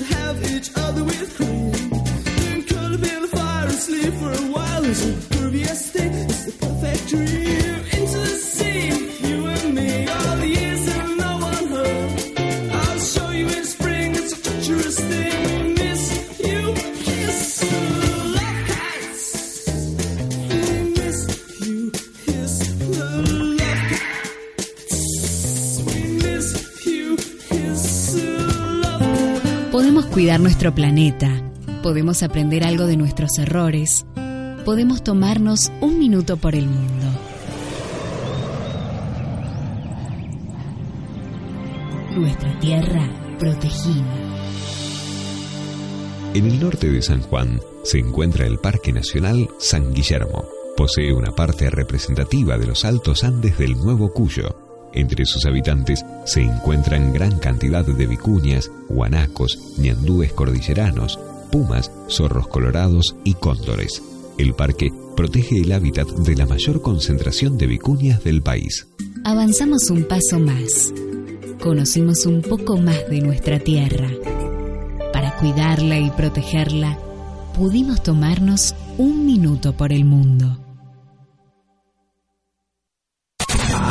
[0.00, 1.70] should have each other with cream.
[1.72, 4.84] Then curl up in the fire and sleep for a while.
[4.84, 7.59] A groovy estate, it's the perfect dream.
[30.20, 31.30] Cuidar nuestro planeta,
[31.82, 34.04] Podemos aprender algo de nuestros errores.
[34.66, 37.06] Podemos tomarnos un minuto por el mundo.
[42.14, 44.04] Nuestra tierra protegida.
[46.34, 50.44] En el norte de San Juan se encuentra el Parque Nacional San Guillermo.
[50.76, 54.59] Posee una parte representativa de los altos Andes del Nuevo Cuyo.
[54.92, 61.18] Entre sus habitantes se encuentran gran cantidad de vicuñas, guanacos, ñandúes cordilleranos,
[61.50, 64.02] pumas, zorros colorados y cóndores.
[64.38, 68.88] El parque protege el hábitat de la mayor concentración de vicuñas del país.
[69.24, 70.92] Avanzamos un paso más.
[71.62, 74.08] Conocimos un poco más de nuestra tierra.
[75.12, 76.98] Para cuidarla y protegerla,
[77.54, 80.58] pudimos tomarnos un minuto por el mundo.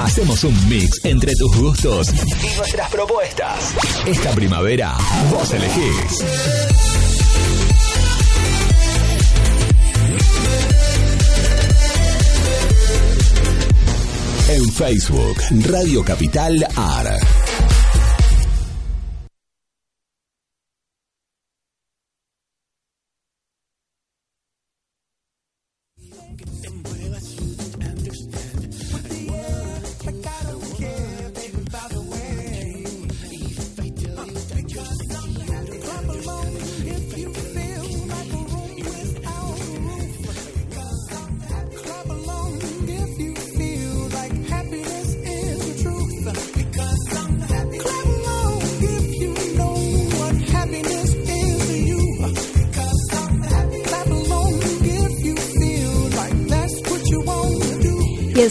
[0.10, 3.76] Hacemos un mix entre tus gustos y nuestras propuestas.
[4.08, 4.98] Esta primavera,
[5.30, 6.26] vos elegís.
[14.50, 15.38] En Facebook,
[15.70, 17.39] Radio Capital AR.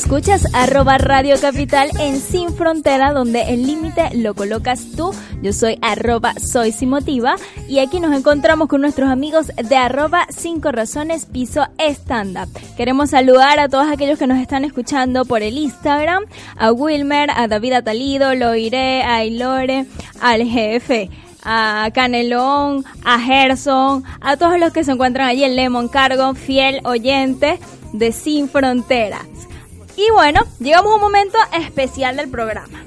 [0.09, 5.15] Escuchas arroba Radio Capital en Sin Frontera, donde el límite lo colocas tú.
[5.43, 7.37] Yo soy arroba Soy Sin Motiva
[7.69, 10.27] y aquí nos encontramos con nuestros amigos de arroba
[10.63, 12.49] Razones Piso Stand Up.
[12.79, 16.25] Queremos saludar a todos aquellos que nos están escuchando por el Instagram,
[16.57, 19.85] a Wilmer, a David Atalido, Loiré, a Ilore,
[20.23, 21.11] al jefe
[21.45, 26.81] a Canelón, a Gerson, a todos los que se encuentran allí en Lemon Cargo, fiel
[26.85, 27.59] oyente
[27.93, 29.48] de Sin Fronteras.
[29.99, 32.85] Y bueno, llegamos a un momento especial del programa.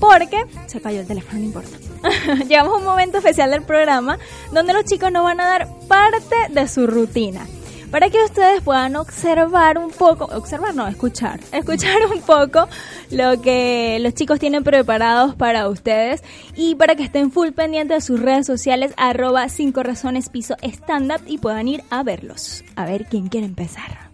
[0.00, 1.76] Porque se cayó el teléfono, no importa.
[2.48, 4.18] llegamos a un momento especial del programa
[4.50, 7.46] donde los chicos nos van a dar parte de su rutina.
[7.92, 12.68] Para que ustedes puedan observar un poco, observar no, escuchar, escuchar un poco
[13.12, 16.20] lo que los chicos tienen preparados para ustedes
[16.56, 21.12] y para que estén full pendientes de sus redes sociales arroba 5 razones piso stand
[21.12, 22.64] up y puedan ir a verlos.
[22.74, 24.09] A ver quién quiere empezar.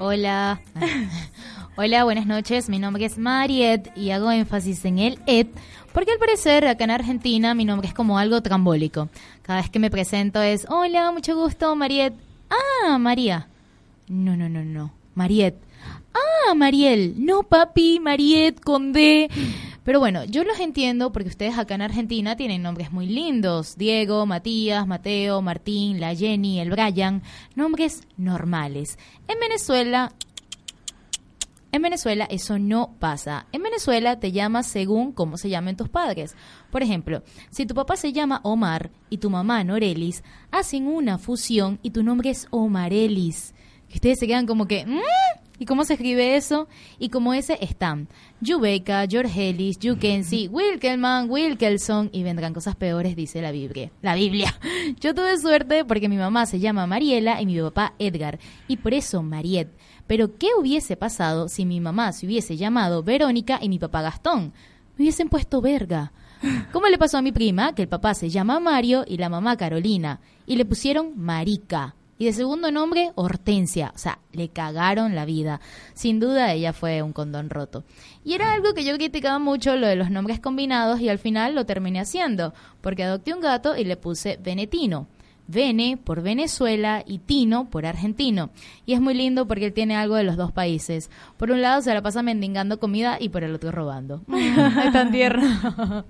[0.00, 0.60] Hola.
[1.76, 2.68] Hola, buenas noches.
[2.68, 5.48] Mi nombre es Mariet y hago énfasis en el et
[5.92, 9.08] porque al parecer acá en Argentina mi nombre es como algo trambólico.
[9.42, 12.14] Cada vez que me presento es, hola, mucho gusto, Mariet.
[12.48, 13.48] Ah, María.
[14.06, 14.92] No, no, no, no.
[15.16, 15.56] Mariet.
[16.14, 17.14] Ah, Mariel.
[17.16, 19.28] No, papi, Mariet con D.
[19.88, 23.78] Pero bueno, yo los entiendo porque ustedes acá en Argentina tienen nombres muy lindos.
[23.78, 27.22] Diego, Matías, Mateo, Martín, la Jenny, el Brian.
[27.54, 28.98] Nombres normales.
[29.28, 30.12] En Venezuela...
[31.72, 33.46] En Venezuela eso no pasa.
[33.50, 36.36] En Venezuela te llamas según cómo se llamen tus padres.
[36.70, 41.78] Por ejemplo, si tu papá se llama Omar y tu mamá Norelis, hacen una fusión
[41.82, 43.54] y tu nombre es Omarelis.
[43.88, 45.00] Y ustedes se quedan como que, "¿Mm?
[45.58, 46.68] ¿Y cómo se escribe eso?
[46.98, 48.08] Y como ese están
[48.40, 53.90] Yubeca, Jorgelis, Yukensi, Wilkelman, Wilkelson y vendrán cosas peores, dice la Biblia.
[54.02, 54.54] La Biblia.
[55.00, 58.38] Yo tuve suerte porque mi mamá se llama Mariela y mi papá Edgar.
[58.68, 59.68] Y por eso Mariet.
[60.06, 64.52] Pero ¿qué hubiese pasado si mi mamá se hubiese llamado Verónica y mi papá Gastón?
[64.96, 66.12] Me hubiesen puesto verga.
[66.72, 69.56] ¿Cómo le pasó a mi prima que el papá se llama Mario y la mamá
[69.56, 70.20] Carolina?
[70.46, 71.94] Y le pusieron Marica.
[72.18, 73.92] Y de segundo nombre, Hortensia.
[73.94, 75.60] O sea, le cagaron la vida.
[75.94, 77.84] Sin duda, ella fue un condón roto.
[78.24, 81.54] Y era algo que yo criticaba mucho, lo de los nombres combinados, y al final
[81.54, 82.54] lo terminé haciendo.
[82.80, 85.06] Porque adopté un gato y le puse Venetino.
[85.46, 88.50] Vene por Venezuela y Tino por argentino.
[88.84, 91.10] Y es muy lindo porque él tiene algo de los dos países.
[91.38, 94.20] Por un lado se la pasa mendigando comida y por el otro robando.
[94.36, 96.04] es tan tierno.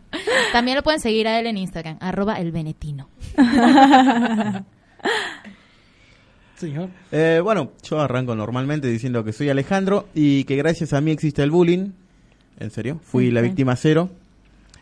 [0.53, 3.11] También lo pueden seguir a él en Instagram, arroba el venetino.
[6.59, 6.91] Señor.
[7.13, 11.43] Eh, bueno, yo arranco normalmente diciendo que soy Alejandro y que gracias a mí existe
[11.43, 11.93] el bullying.
[12.59, 14.11] En serio, fui la víctima cero.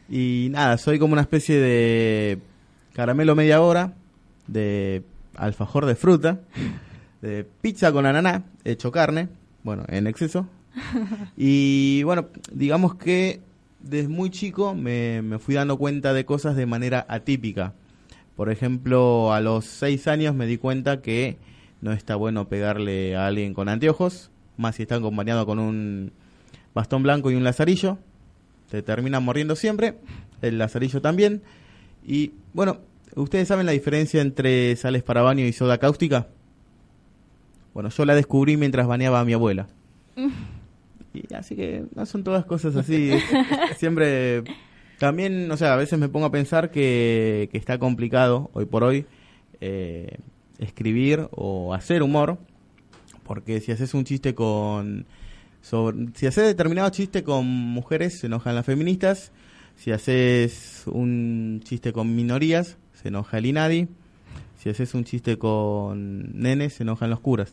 [0.09, 2.39] Y nada, soy como una especie de
[2.95, 3.93] caramelo media hora,
[4.47, 5.03] de
[5.37, 6.41] alfajor de fruta,
[7.21, 9.29] de pizza con ananá, hecho carne,
[9.63, 10.49] bueno, en exceso.
[11.37, 13.41] Y bueno, digamos que
[13.81, 17.75] desde muy chico me, me fui dando cuenta de cosas de manera atípica.
[18.35, 21.37] Por ejemplo, a los seis años me di cuenta que
[21.87, 26.11] no está bueno pegarle a alguien con anteojos, más si está acompañado con un
[26.75, 27.99] bastón blanco y un lazarillo.
[28.69, 29.95] Te terminan mordiendo siempre,
[30.43, 31.43] el lazarillo también.
[32.05, 32.79] Y bueno,
[33.15, 36.27] ¿ustedes saben la diferencia entre sales para baño y soda cáustica?
[37.73, 39.69] Bueno, yo la descubrí mientras bañaba a mi abuela.
[41.15, 43.13] Y así que no son todas cosas así.
[43.79, 44.43] Siempre
[44.99, 48.83] también, o sea, a veces me pongo a pensar que, que está complicado hoy por
[48.83, 49.07] hoy
[49.61, 50.19] eh,
[50.59, 52.39] escribir o hacer humor,
[53.25, 55.07] porque si haces un chiste con...
[55.63, 59.33] sobre- si haces determinado chiste con mujeres, se enojan las feministas.
[59.77, 63.89] Si haces un chiste con minorías, se enoja el INADI.
[64.59, 67.53] Si haces un chiste con nenes, se enojan los curas.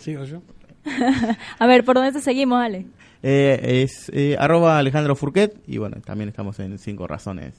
[0.00, 0.42] Sigo yo.
[1.58, 2.86] A ver, ¿por dónde te seguimos, Ale?
[3.22, 7.54] Eh, es eh, arroba Alejandro Furquet y bueno, también estamos en Cinco Razones.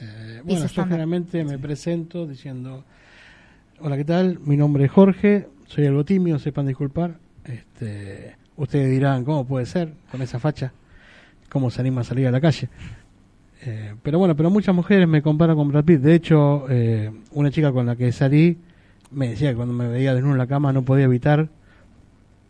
[0.00, 2.84] Eh, bueno, yo generalmente me presento diciendo,
[3.80, 4.38] hola, ¿qué tal?
[4.40, 7.18] Mi nombre es Jorge, soy algo tímido, sepan disculpar.
[7.44, 10.72] Este, ustedes dirán, ¿cómo puede ser con esa facha?
[11.50, 12.68] ¿Cómo se anima a salir a la calle?
[13.62, 16.00] Eh, pero bueno, pero muchas mujeres me comparan con Brad Pitt.
[16.00, 18.56] De hecho, eh, una chica con la que salí
[19.10, 21.48] me decía que cuando me veía desnudo en la cama no podía evitar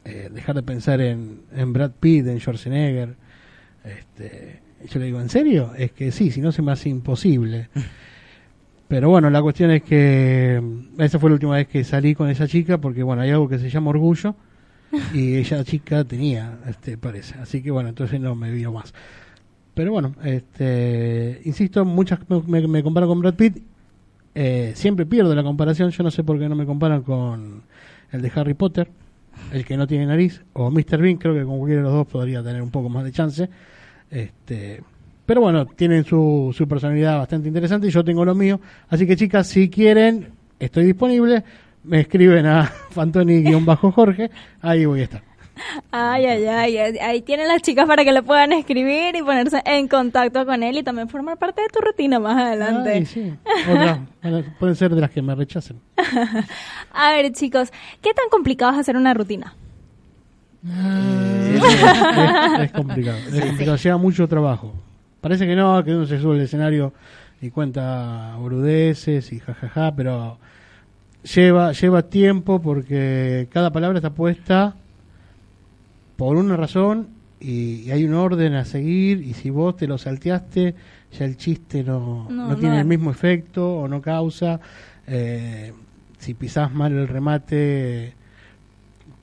[0.05, 3.16] eh, dejar de pensar en, en Brad Pitt, en Schwarzenegger.
[3.84, 5.72] Este, yo le digo, ¿en serio?
[5.76, 7.68] Es que sí, si no se me hace imposible.
[8.89, 12.28] Pero bueno, la cuestión es que mm, esa fue la última vez que salí con
[12.28, 14.35] esa chica porque bueno, hay algo que se llama orgullo
[15.14, 17.37] y ella chica tenía, este parece.
[17.39, 18.93] Así que bueno, entonces no me vio más.
[19.74, 23.59] Pero bueno, este, insisto, muchas me, me- me comparan con Brad Pitt.
[24.35, 25.91] Eh, siempre pierdo la comparación.
[25.91, 27.62] Yo no sé por qué no me comparan con
[28.12, 28.89] el de Harry Potter,
[29.53, 30.99] el que no tiene nariz, o Mr.
[31.01, 31.16] Bean.
[31.18, 33.49] Creo que con cualquiera de los dos podría tener un poco más de chance.
[34.11, 34.82] Este,
[35.26, 38.61] pero bueno, tienen su, su personalidad bastante interesante y yo tengo lo mío.
[38.88, 41.44] Así que chicas, si quieren, estoy disponible.
[41.84, 44.30] Me escriben a Fantoni-Jorge.
[44.61, 45.22] Ahí voy a estar.
[45.90, 49.88] Ay, ay, ay, ahí tienen las chicas para que le puedan escribir y ponerse en
[49.88, 52.90] contacto con él y también formar parte de tu rutina más adelante.
[52.90, 53.34] Ay, sí.
[54.58, 55.80] Pueden ser de las que me rechacen.
[56.92, 59.54] A ver, chicos, ¿qué tan complicado es hacer una rutina?
[60.66, 63.18] Es, es- es complicado.
[63.32, 63.76] Es complicado.
[63.76, 64.74] Lleva mucho trabajo.
[65.20, 66.92] Parece que no, que uno se sube al escenario
[67.42, 70.38] y cuenta boludeces y jajaja, pero
[71.34, 74.74] lleva, lleva tiempo porque cada palabra está puesta
[76.16, 77.08] por una razón
[77.38, 80.74] y, y hay un orden a seguir y si vos te lo salteaste,
[81.18, 84.61] ya el chiste no, No, tiene el mismo efecto o no causa.
[85.06, 85.72] Eh,
[86.18, 88.12] si pisás mal el remate,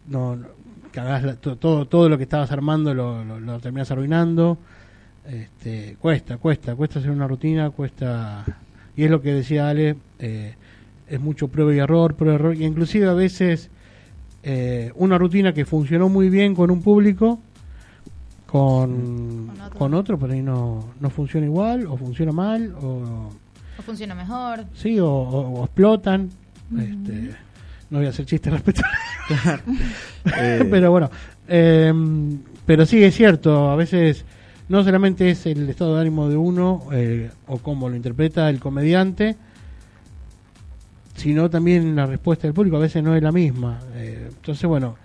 [0.07, 0.56] no, no-
[0.97, 4.57] cagás la- to- todo, todo lo que estabas armando lo, lo, lo terminás arruinando.
[5.29, 8.43] Este, cuesta, cuesta, cuesta hacer una rutina, cuesta...
[8.95, 10.55] Y es lo que decía Ale, eh,
[11.07, 13.69] es mucho prueba y error, prueba y error, y inclusive a veces
[14.41, 17.39] eh, una rutina que funcionó muy bien con un público,
[18.47, 19.79] con, Con otro.
[19.79, 23.29] con otro, por ahí no, no funciona igual, o funciona mal, o
[23.77, 24.65] O funciona mejor.
[24.73, 26.29] sí, o, o- o explotan.
[26.75, 27.35] Este,
[27.91, 28.81] no voy a hacer chistes respecto
[30.39, 31.09] Eh, pero bueno,
[31.47, 31.93] eh,
[32.65, 34.25] pero sí es cierto, a veces
[34.69, 38.59] no solamente es el estado de ánimo de uno eh, o cómo lo interpreta el
[38.59, 39.37] comediante,
[41.15, 43.79] sino también la respuesta del público a veces no es la misma.
[43.95, 44.97] Eh, entonces, bueno,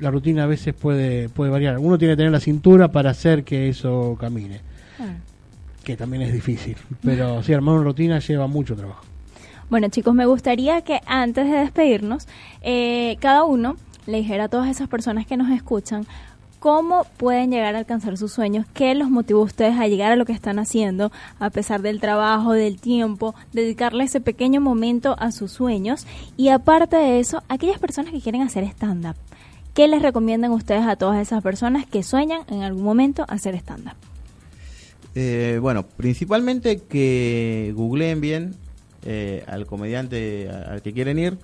[0.00, 1.78] la rutina a veces puede, puede variar.
[1.78, 4.60] Uno tiene que tener la cintura para hacer que eso camine,
[5.84, 6.76] que también es difícil.
[7.02, 9.04] Pero sí, armar una rutina lleva mucho trabajo.
[9.70, 12.28] Bueno, chicos, me gustaría que antes de despedirnos,
[12.62, 16.06] eh, cada uno le dijera a todas esas personas que nos escuchan
[16.64, 20.16] cómo pueden llegar a alcanzar sus sueños, qué los motivó a ustedes a llegar a
[20.16, 25.30] lo que están haciendo, a pesar del trabajo, del tiempo, dedicarle ese pequeño momento a
[25.30, 26.06] sus sueños
[26.38, 29.16] y aparte de eso, aquellas personas que quieren hacer stand-up.
[29.74, 33.96] ¿Qué les recomiendan ustedes a todas esas personas que sueñan en algún momento hacer stand-up?
[35.14, 38.54] Eh, bueno, principalmente que googleen bien
[39.04, 41.36] eh, al comediante al que quieren ir.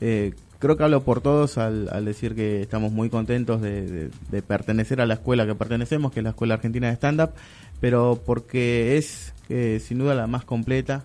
[0.00, 4.10] Eh, creo que hablo por todos al, al decir que estamos muy contentos de, de-
[4.30, 7.30] de pertenecer a la escuela que pertenecemos, que es la Escuela Argentina de Stand-Up,
[7.80, 11.04] pero porque es eh, sin duda la más completa.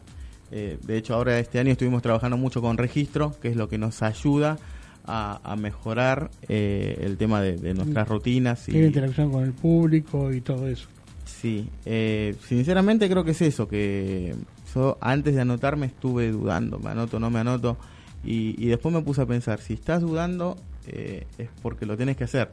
[0.52, 3.78] Eh, de hecho, ahora este año estuvimos trabajando mucho con registro, que es lo que
[3.78, 4.58] nos ayuda
[5.06, 8.64] a, a mejorar eh, el tema de, de nuestras rutinas.
[8.66, 10.88] Tiene interacción con el público y todo eso.
[11.26, 14.34] Sí, eh, sinceramente creo que es eso, que
[14.74, 17.78] yo antes de anotarme estuve dudando, me anoto, no me anoto,
[18.24, 20.58] y, y después me puse a pensar, si estás dudando
[20.88, 22.52] eh, es porque lo tienes que hacer.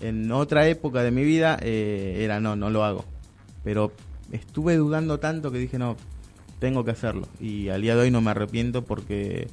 [0.00, 3.04] En otra época de mi vida eh, era no, no lo hago,
[3.64, 3.92] pero
[4.32, 5.96] estuve dudando tanto que dije, no,
[6.58, 7.26] tengo que hacerlo.
[7.40, 9.48] Y al día de hoy no me arrepiento porque,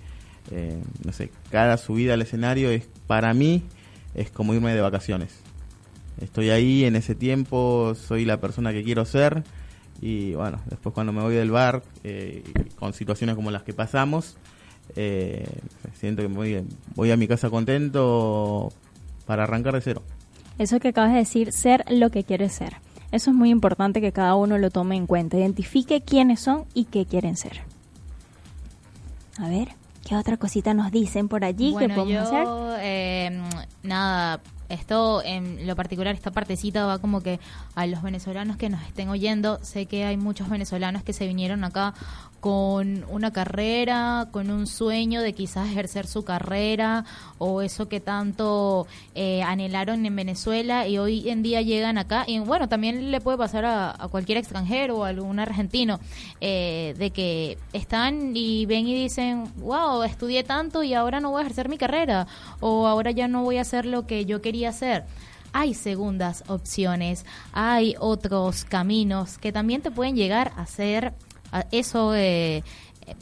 [0.51, 3.63] eh, no sé, cada subida al escenario es, para mí,
[4.13, 5.39] es como irme de vacaciones.
[6.21, 9.43] Estoy ahí en ese tiempo, soy la persona que quiero ser
[10.01, 12.43] y bueno, después cuando me voy del bar, eh,
[12.77, 14.37] con situaciones como las que pasamos,
[14.95, 15.47] eh,
[15.95, 16.63] siento que me voy,
[16.95, 18.71] voy a mi casa contento
[19.25, 20.01] para arrancar de cero.
[20.57, 22.77] Eso que acabas de decir, ser lo que quieres ser.
[23.11, 25.37] Eso es muy importante que cada uno lo tome en cuenta.
[25.37, 27.61] Identifique quiénes son y qué quieren ser.
[29.39, 29.69] A ver,
[30.07, 32.37] ¿qué otra cosita nos dicen por allí que Bueno, podemos yo,
[32.75, 32.79] hacer?
[32.81, 33.41] eh,
[33.83, 37.39] nada, esto en lo particular, esta partecita va como que
[37.75, 41.63] a los venezolanos que nos estén oyendo, sé que hay muchos venezolanos que se vinieron
[41.63, 41.93] acá
[42.39, 47.05] con una carrera, con un sueño de quizás ejercer su carrera
[47.37, 52.39] o eso que tanto eh, anhelaron en Venezuela y hoy en día llegan acá y
[52.39, 55.99] bueno, también le puede pasar a, cualquier extranjero o algún argentino
[56.41, 61.39] eh, de que están y ven y dicen, wow, estudié tanto y ahora no voy
[61.39, 62.27] a ejercer mi carrera
[62.59, 65.05] o ahora ya no voy a hacer lo que yo quería hacer.
[65.53, 71.13] Hay segundas opciones, hay otros caminos que también te pueden llegar a a
[71.71, 72.15] eso.
[72.15, 72.63] eh,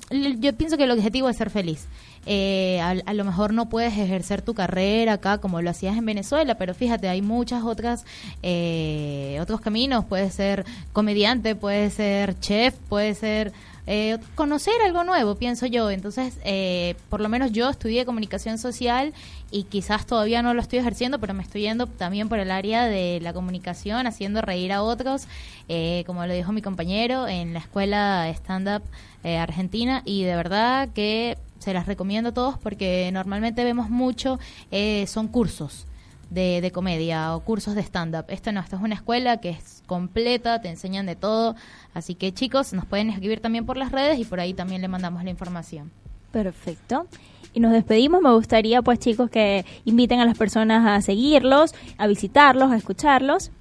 [0.09, 1.85] eh, yo pienso que el objetivo es ser feliz.
[2.27, 6.05] Eh, a, a lo mejor no puedes ejercer tu carrera acá como lo hacías en
[6.07, 8.03] Venezuela, pero fíjate, hay muchas otras
[8.41, 10.05] eh, otros caminos.
[10.05, 13.53] Puedes ser comediante, puedes ser chef, puedes ser
[13.87, 15.91] eh, conocer algo nuevo, pienso yo.
[15.91, 19.13] Entonces, eh, por lo menos yo estudié comunicación social
[19.51, 22.85] y quizás todavía no lo estoy ejerciendo, pero me estoy yendo también por el área
[22.85, 25.27] de la comunicación, haciendo reír a otros,
[25.69, 28.83] eh, como lo dijo mi compañero, en la escuela stand-up
[29.23, 34.39] eh, argentina y de verdad que se las recomiendo a todos porque normalmente vemos mucho,
[34.71, 35.87] eh, son cursos
[36.29, 38.25] de, de comedia o cursos de stand-up.
[38.29, 41.55] Esto no, esto es una escuela que es completa, te enseñan de todo.
[41.93, 44.87] Así que chicos, nos pueden escribir también por las redes y por ahí también le
[44.87, 45.91] mandamos la información.
[46.31, 47.07] Perfecto.
[47.53, 48.21] Y nos despedimos.
[48.21, 53.51] Me gustaría, pues, chicos, que inviten a las personas a seguirlos, a visitarlos, a escucharlos.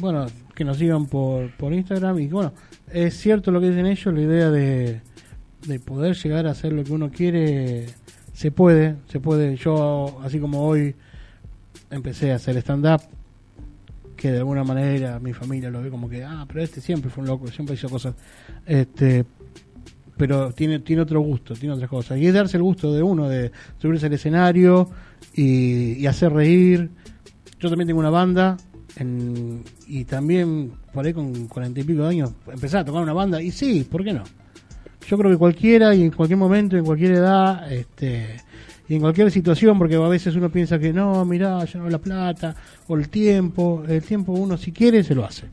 [0.00, 2.52] Bueno, que nos sigan por, por Instagram y bueno,
[2.90, 5.00] es cierto lo que dicen ellos, la idea de,
[5.66, 7.86] de poder llegar a hacer lo que uno quiere,
[8.32, 9.56] se puede, se puede.
[9.56, 10.94] Yo, así como hoy
[11.90, 13.00] empecé a hacer stand-up,
[14.16, 17.22] que de alguna manera mi familia lo ve como que, ah, pero este siempre fue
[17.22, 18.14] un loco, siempre hizo cosas,
[18.66, 19.24] este
[20.16, 22.18] pero tiene tiene otro gusto, tiene otras cosas.
[22.18, 24.88] Y es darse el gusto de uno, de subirse al escenario
[25.34, 26.90] y, hacer reír.
[27.58, 28.56] Yo también tengo una banda
[28.96, 33.12] en- y también por ahí con cuarenta y pico de años empezar a tocar una
[33.12, 34.22] banda y sí, ¿por qué no?
[35.08, 38.36] Yo creo que cualquiera y en cualquier momento, en cualquier edad, este
[38.88, 41.98] y en cualquier situación, porque a veces uno piensa que no, mirá, yo no la
[41.98, 42.54] plata
[42.86, 45.46] o el tiempo, el tiempo uno si quiere se lo hace.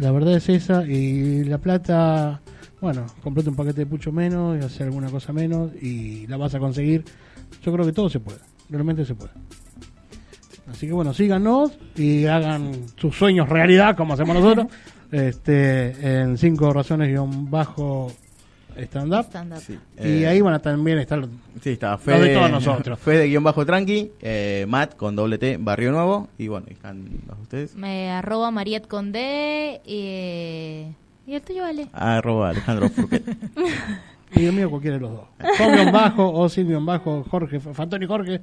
[0.00, 2.42] La verdad es esa y la plata,
[2.80, 6.54] bueno, comprate un paquete de pucho menos y hacer alguna cosa menos y la vas
[6.54, 7.04] a conseguir.
[7.62, 9.32] Yo creo que todo se puede, realmente se puede.
[10.70, 14.66] Así que bueno, síganos y hagan sus sueños realidad como hacemos nosotros.
[15.12, 18.10] este en cinco razones guion bajo
[18.78, 19.24] stand up.
[19.26, 19.58] Stand-up.
[19.60, 19.78] Sí.
[19.98, 21.24] Y Eh, ahí van a también estar
[21.60, 22.98] Sí, está Lo Fede, de todos nosotros.
[22.98, 27.36] Fede guion bajo tranqui, eh, Matt con doble T, Barrio Nuevo, y bueno, están los
[27.36, 27.74] de ustedes.
[27.76, 30.86] Me arroba Mariet Condé y,
[31.30, 31.88] y el tuyo vale.
[31.92, 33.22] Arroba Alejandro Furquet.
[34.34, 35.24] y el mío cualquiera de los dos.
[35.58, 38.40] Con guion bajo o sin guion bajo, Jorge, Fantoni Jorge,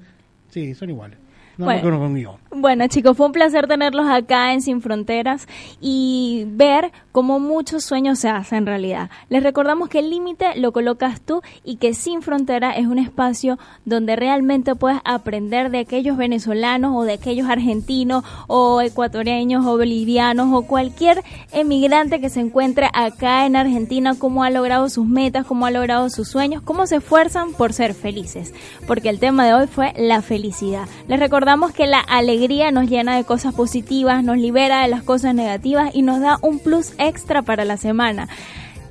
[0.49, 1.17] sí, son iguales.
[1.59, 1.99] No Bueno.
[1.99, 2.37] con guion.
[2.51, 5.47] Bueno, chicos, fue un placer tenerlos acá en Sin Fronteras
[5.79, 9.09] y ver cómo muchos sueños se hacen realidad.
[9.29, 13.59] Les recordamos que el límite lo colocas tú y que Sin Frontera es un espacio
[13.85, 20.47] donde realmente puedes aprender de aquellos venezolanos o de aquellos argentinos o ecuatorianos o bolivianos
[20.53, 25.65] o cualquier emigrante que se encuentre acá en Argentina, cómo ha logrado sus metas, cómo
[25.65, 28.53] ha logrado sus sueños, cómo se esfuerzan por ser felices.
[28.87, 30.87] Porque el tema de hoy fue la felicidad.
[31.07, 31.19] Les
[31.49, 35.89] recordamos que la alegría nos llena de cosas positivas, nos libera de las cosas negativas
[35.95, 38.27] y nos da un plus extra para la semana.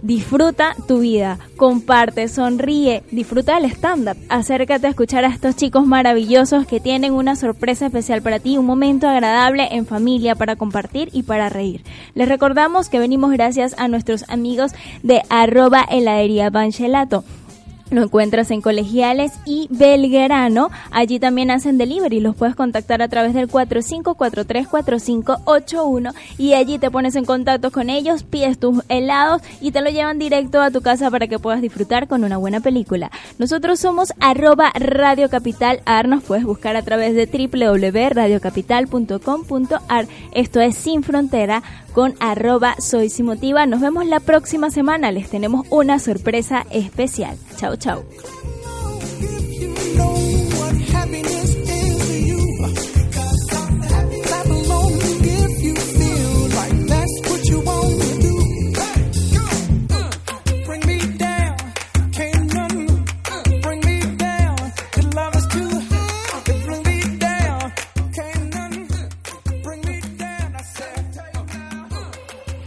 [0.02, 6.66] Disfruta tu vida, comparte, sonríe, disfruta del stand-up, acércate a escuchar a estos chicos maravillosos
[6.66, 11.22] que tienen una sorpresa especial para ti, un momento agradable en familia para compartir y
[11.22, 11.84] para reír.
[12.14, 14.72] Les recordamos que venimos gracias a nuestros amigos
[15.04, 17.22] de arroba heladería Banchelato.
[17.90, 20.68] Lo encuentras en Colegiales y Belgrano.
[20.90, 22.20] Allí también hacen delivery.
[22.20, 28.24] Los puedes contactar a través del 45434581 y allí te pones en contacto con ellos,
[28.24, 32.08] pides tus helados y te lo llevan directo a tu casa para que puedas disfrutar
[32.08, 33.10] con una buena película.
[33.38, 36.08] Nosotros somos arroba Radio Capital Ar.
[36.08, 40.06] Nos puedes buscar a través de www.radiocapital.com.ar.
[40.32, 41.62] Esto es Sin Frontera
[41.92, 43.66] con arroba Soy Simotiva.
[43.66, 45.12] Nos vemos la próxima semana.
[45.12, 47.36] Les tenemos una sorpresa especial.
[47.56, 48.04] Chao, chao.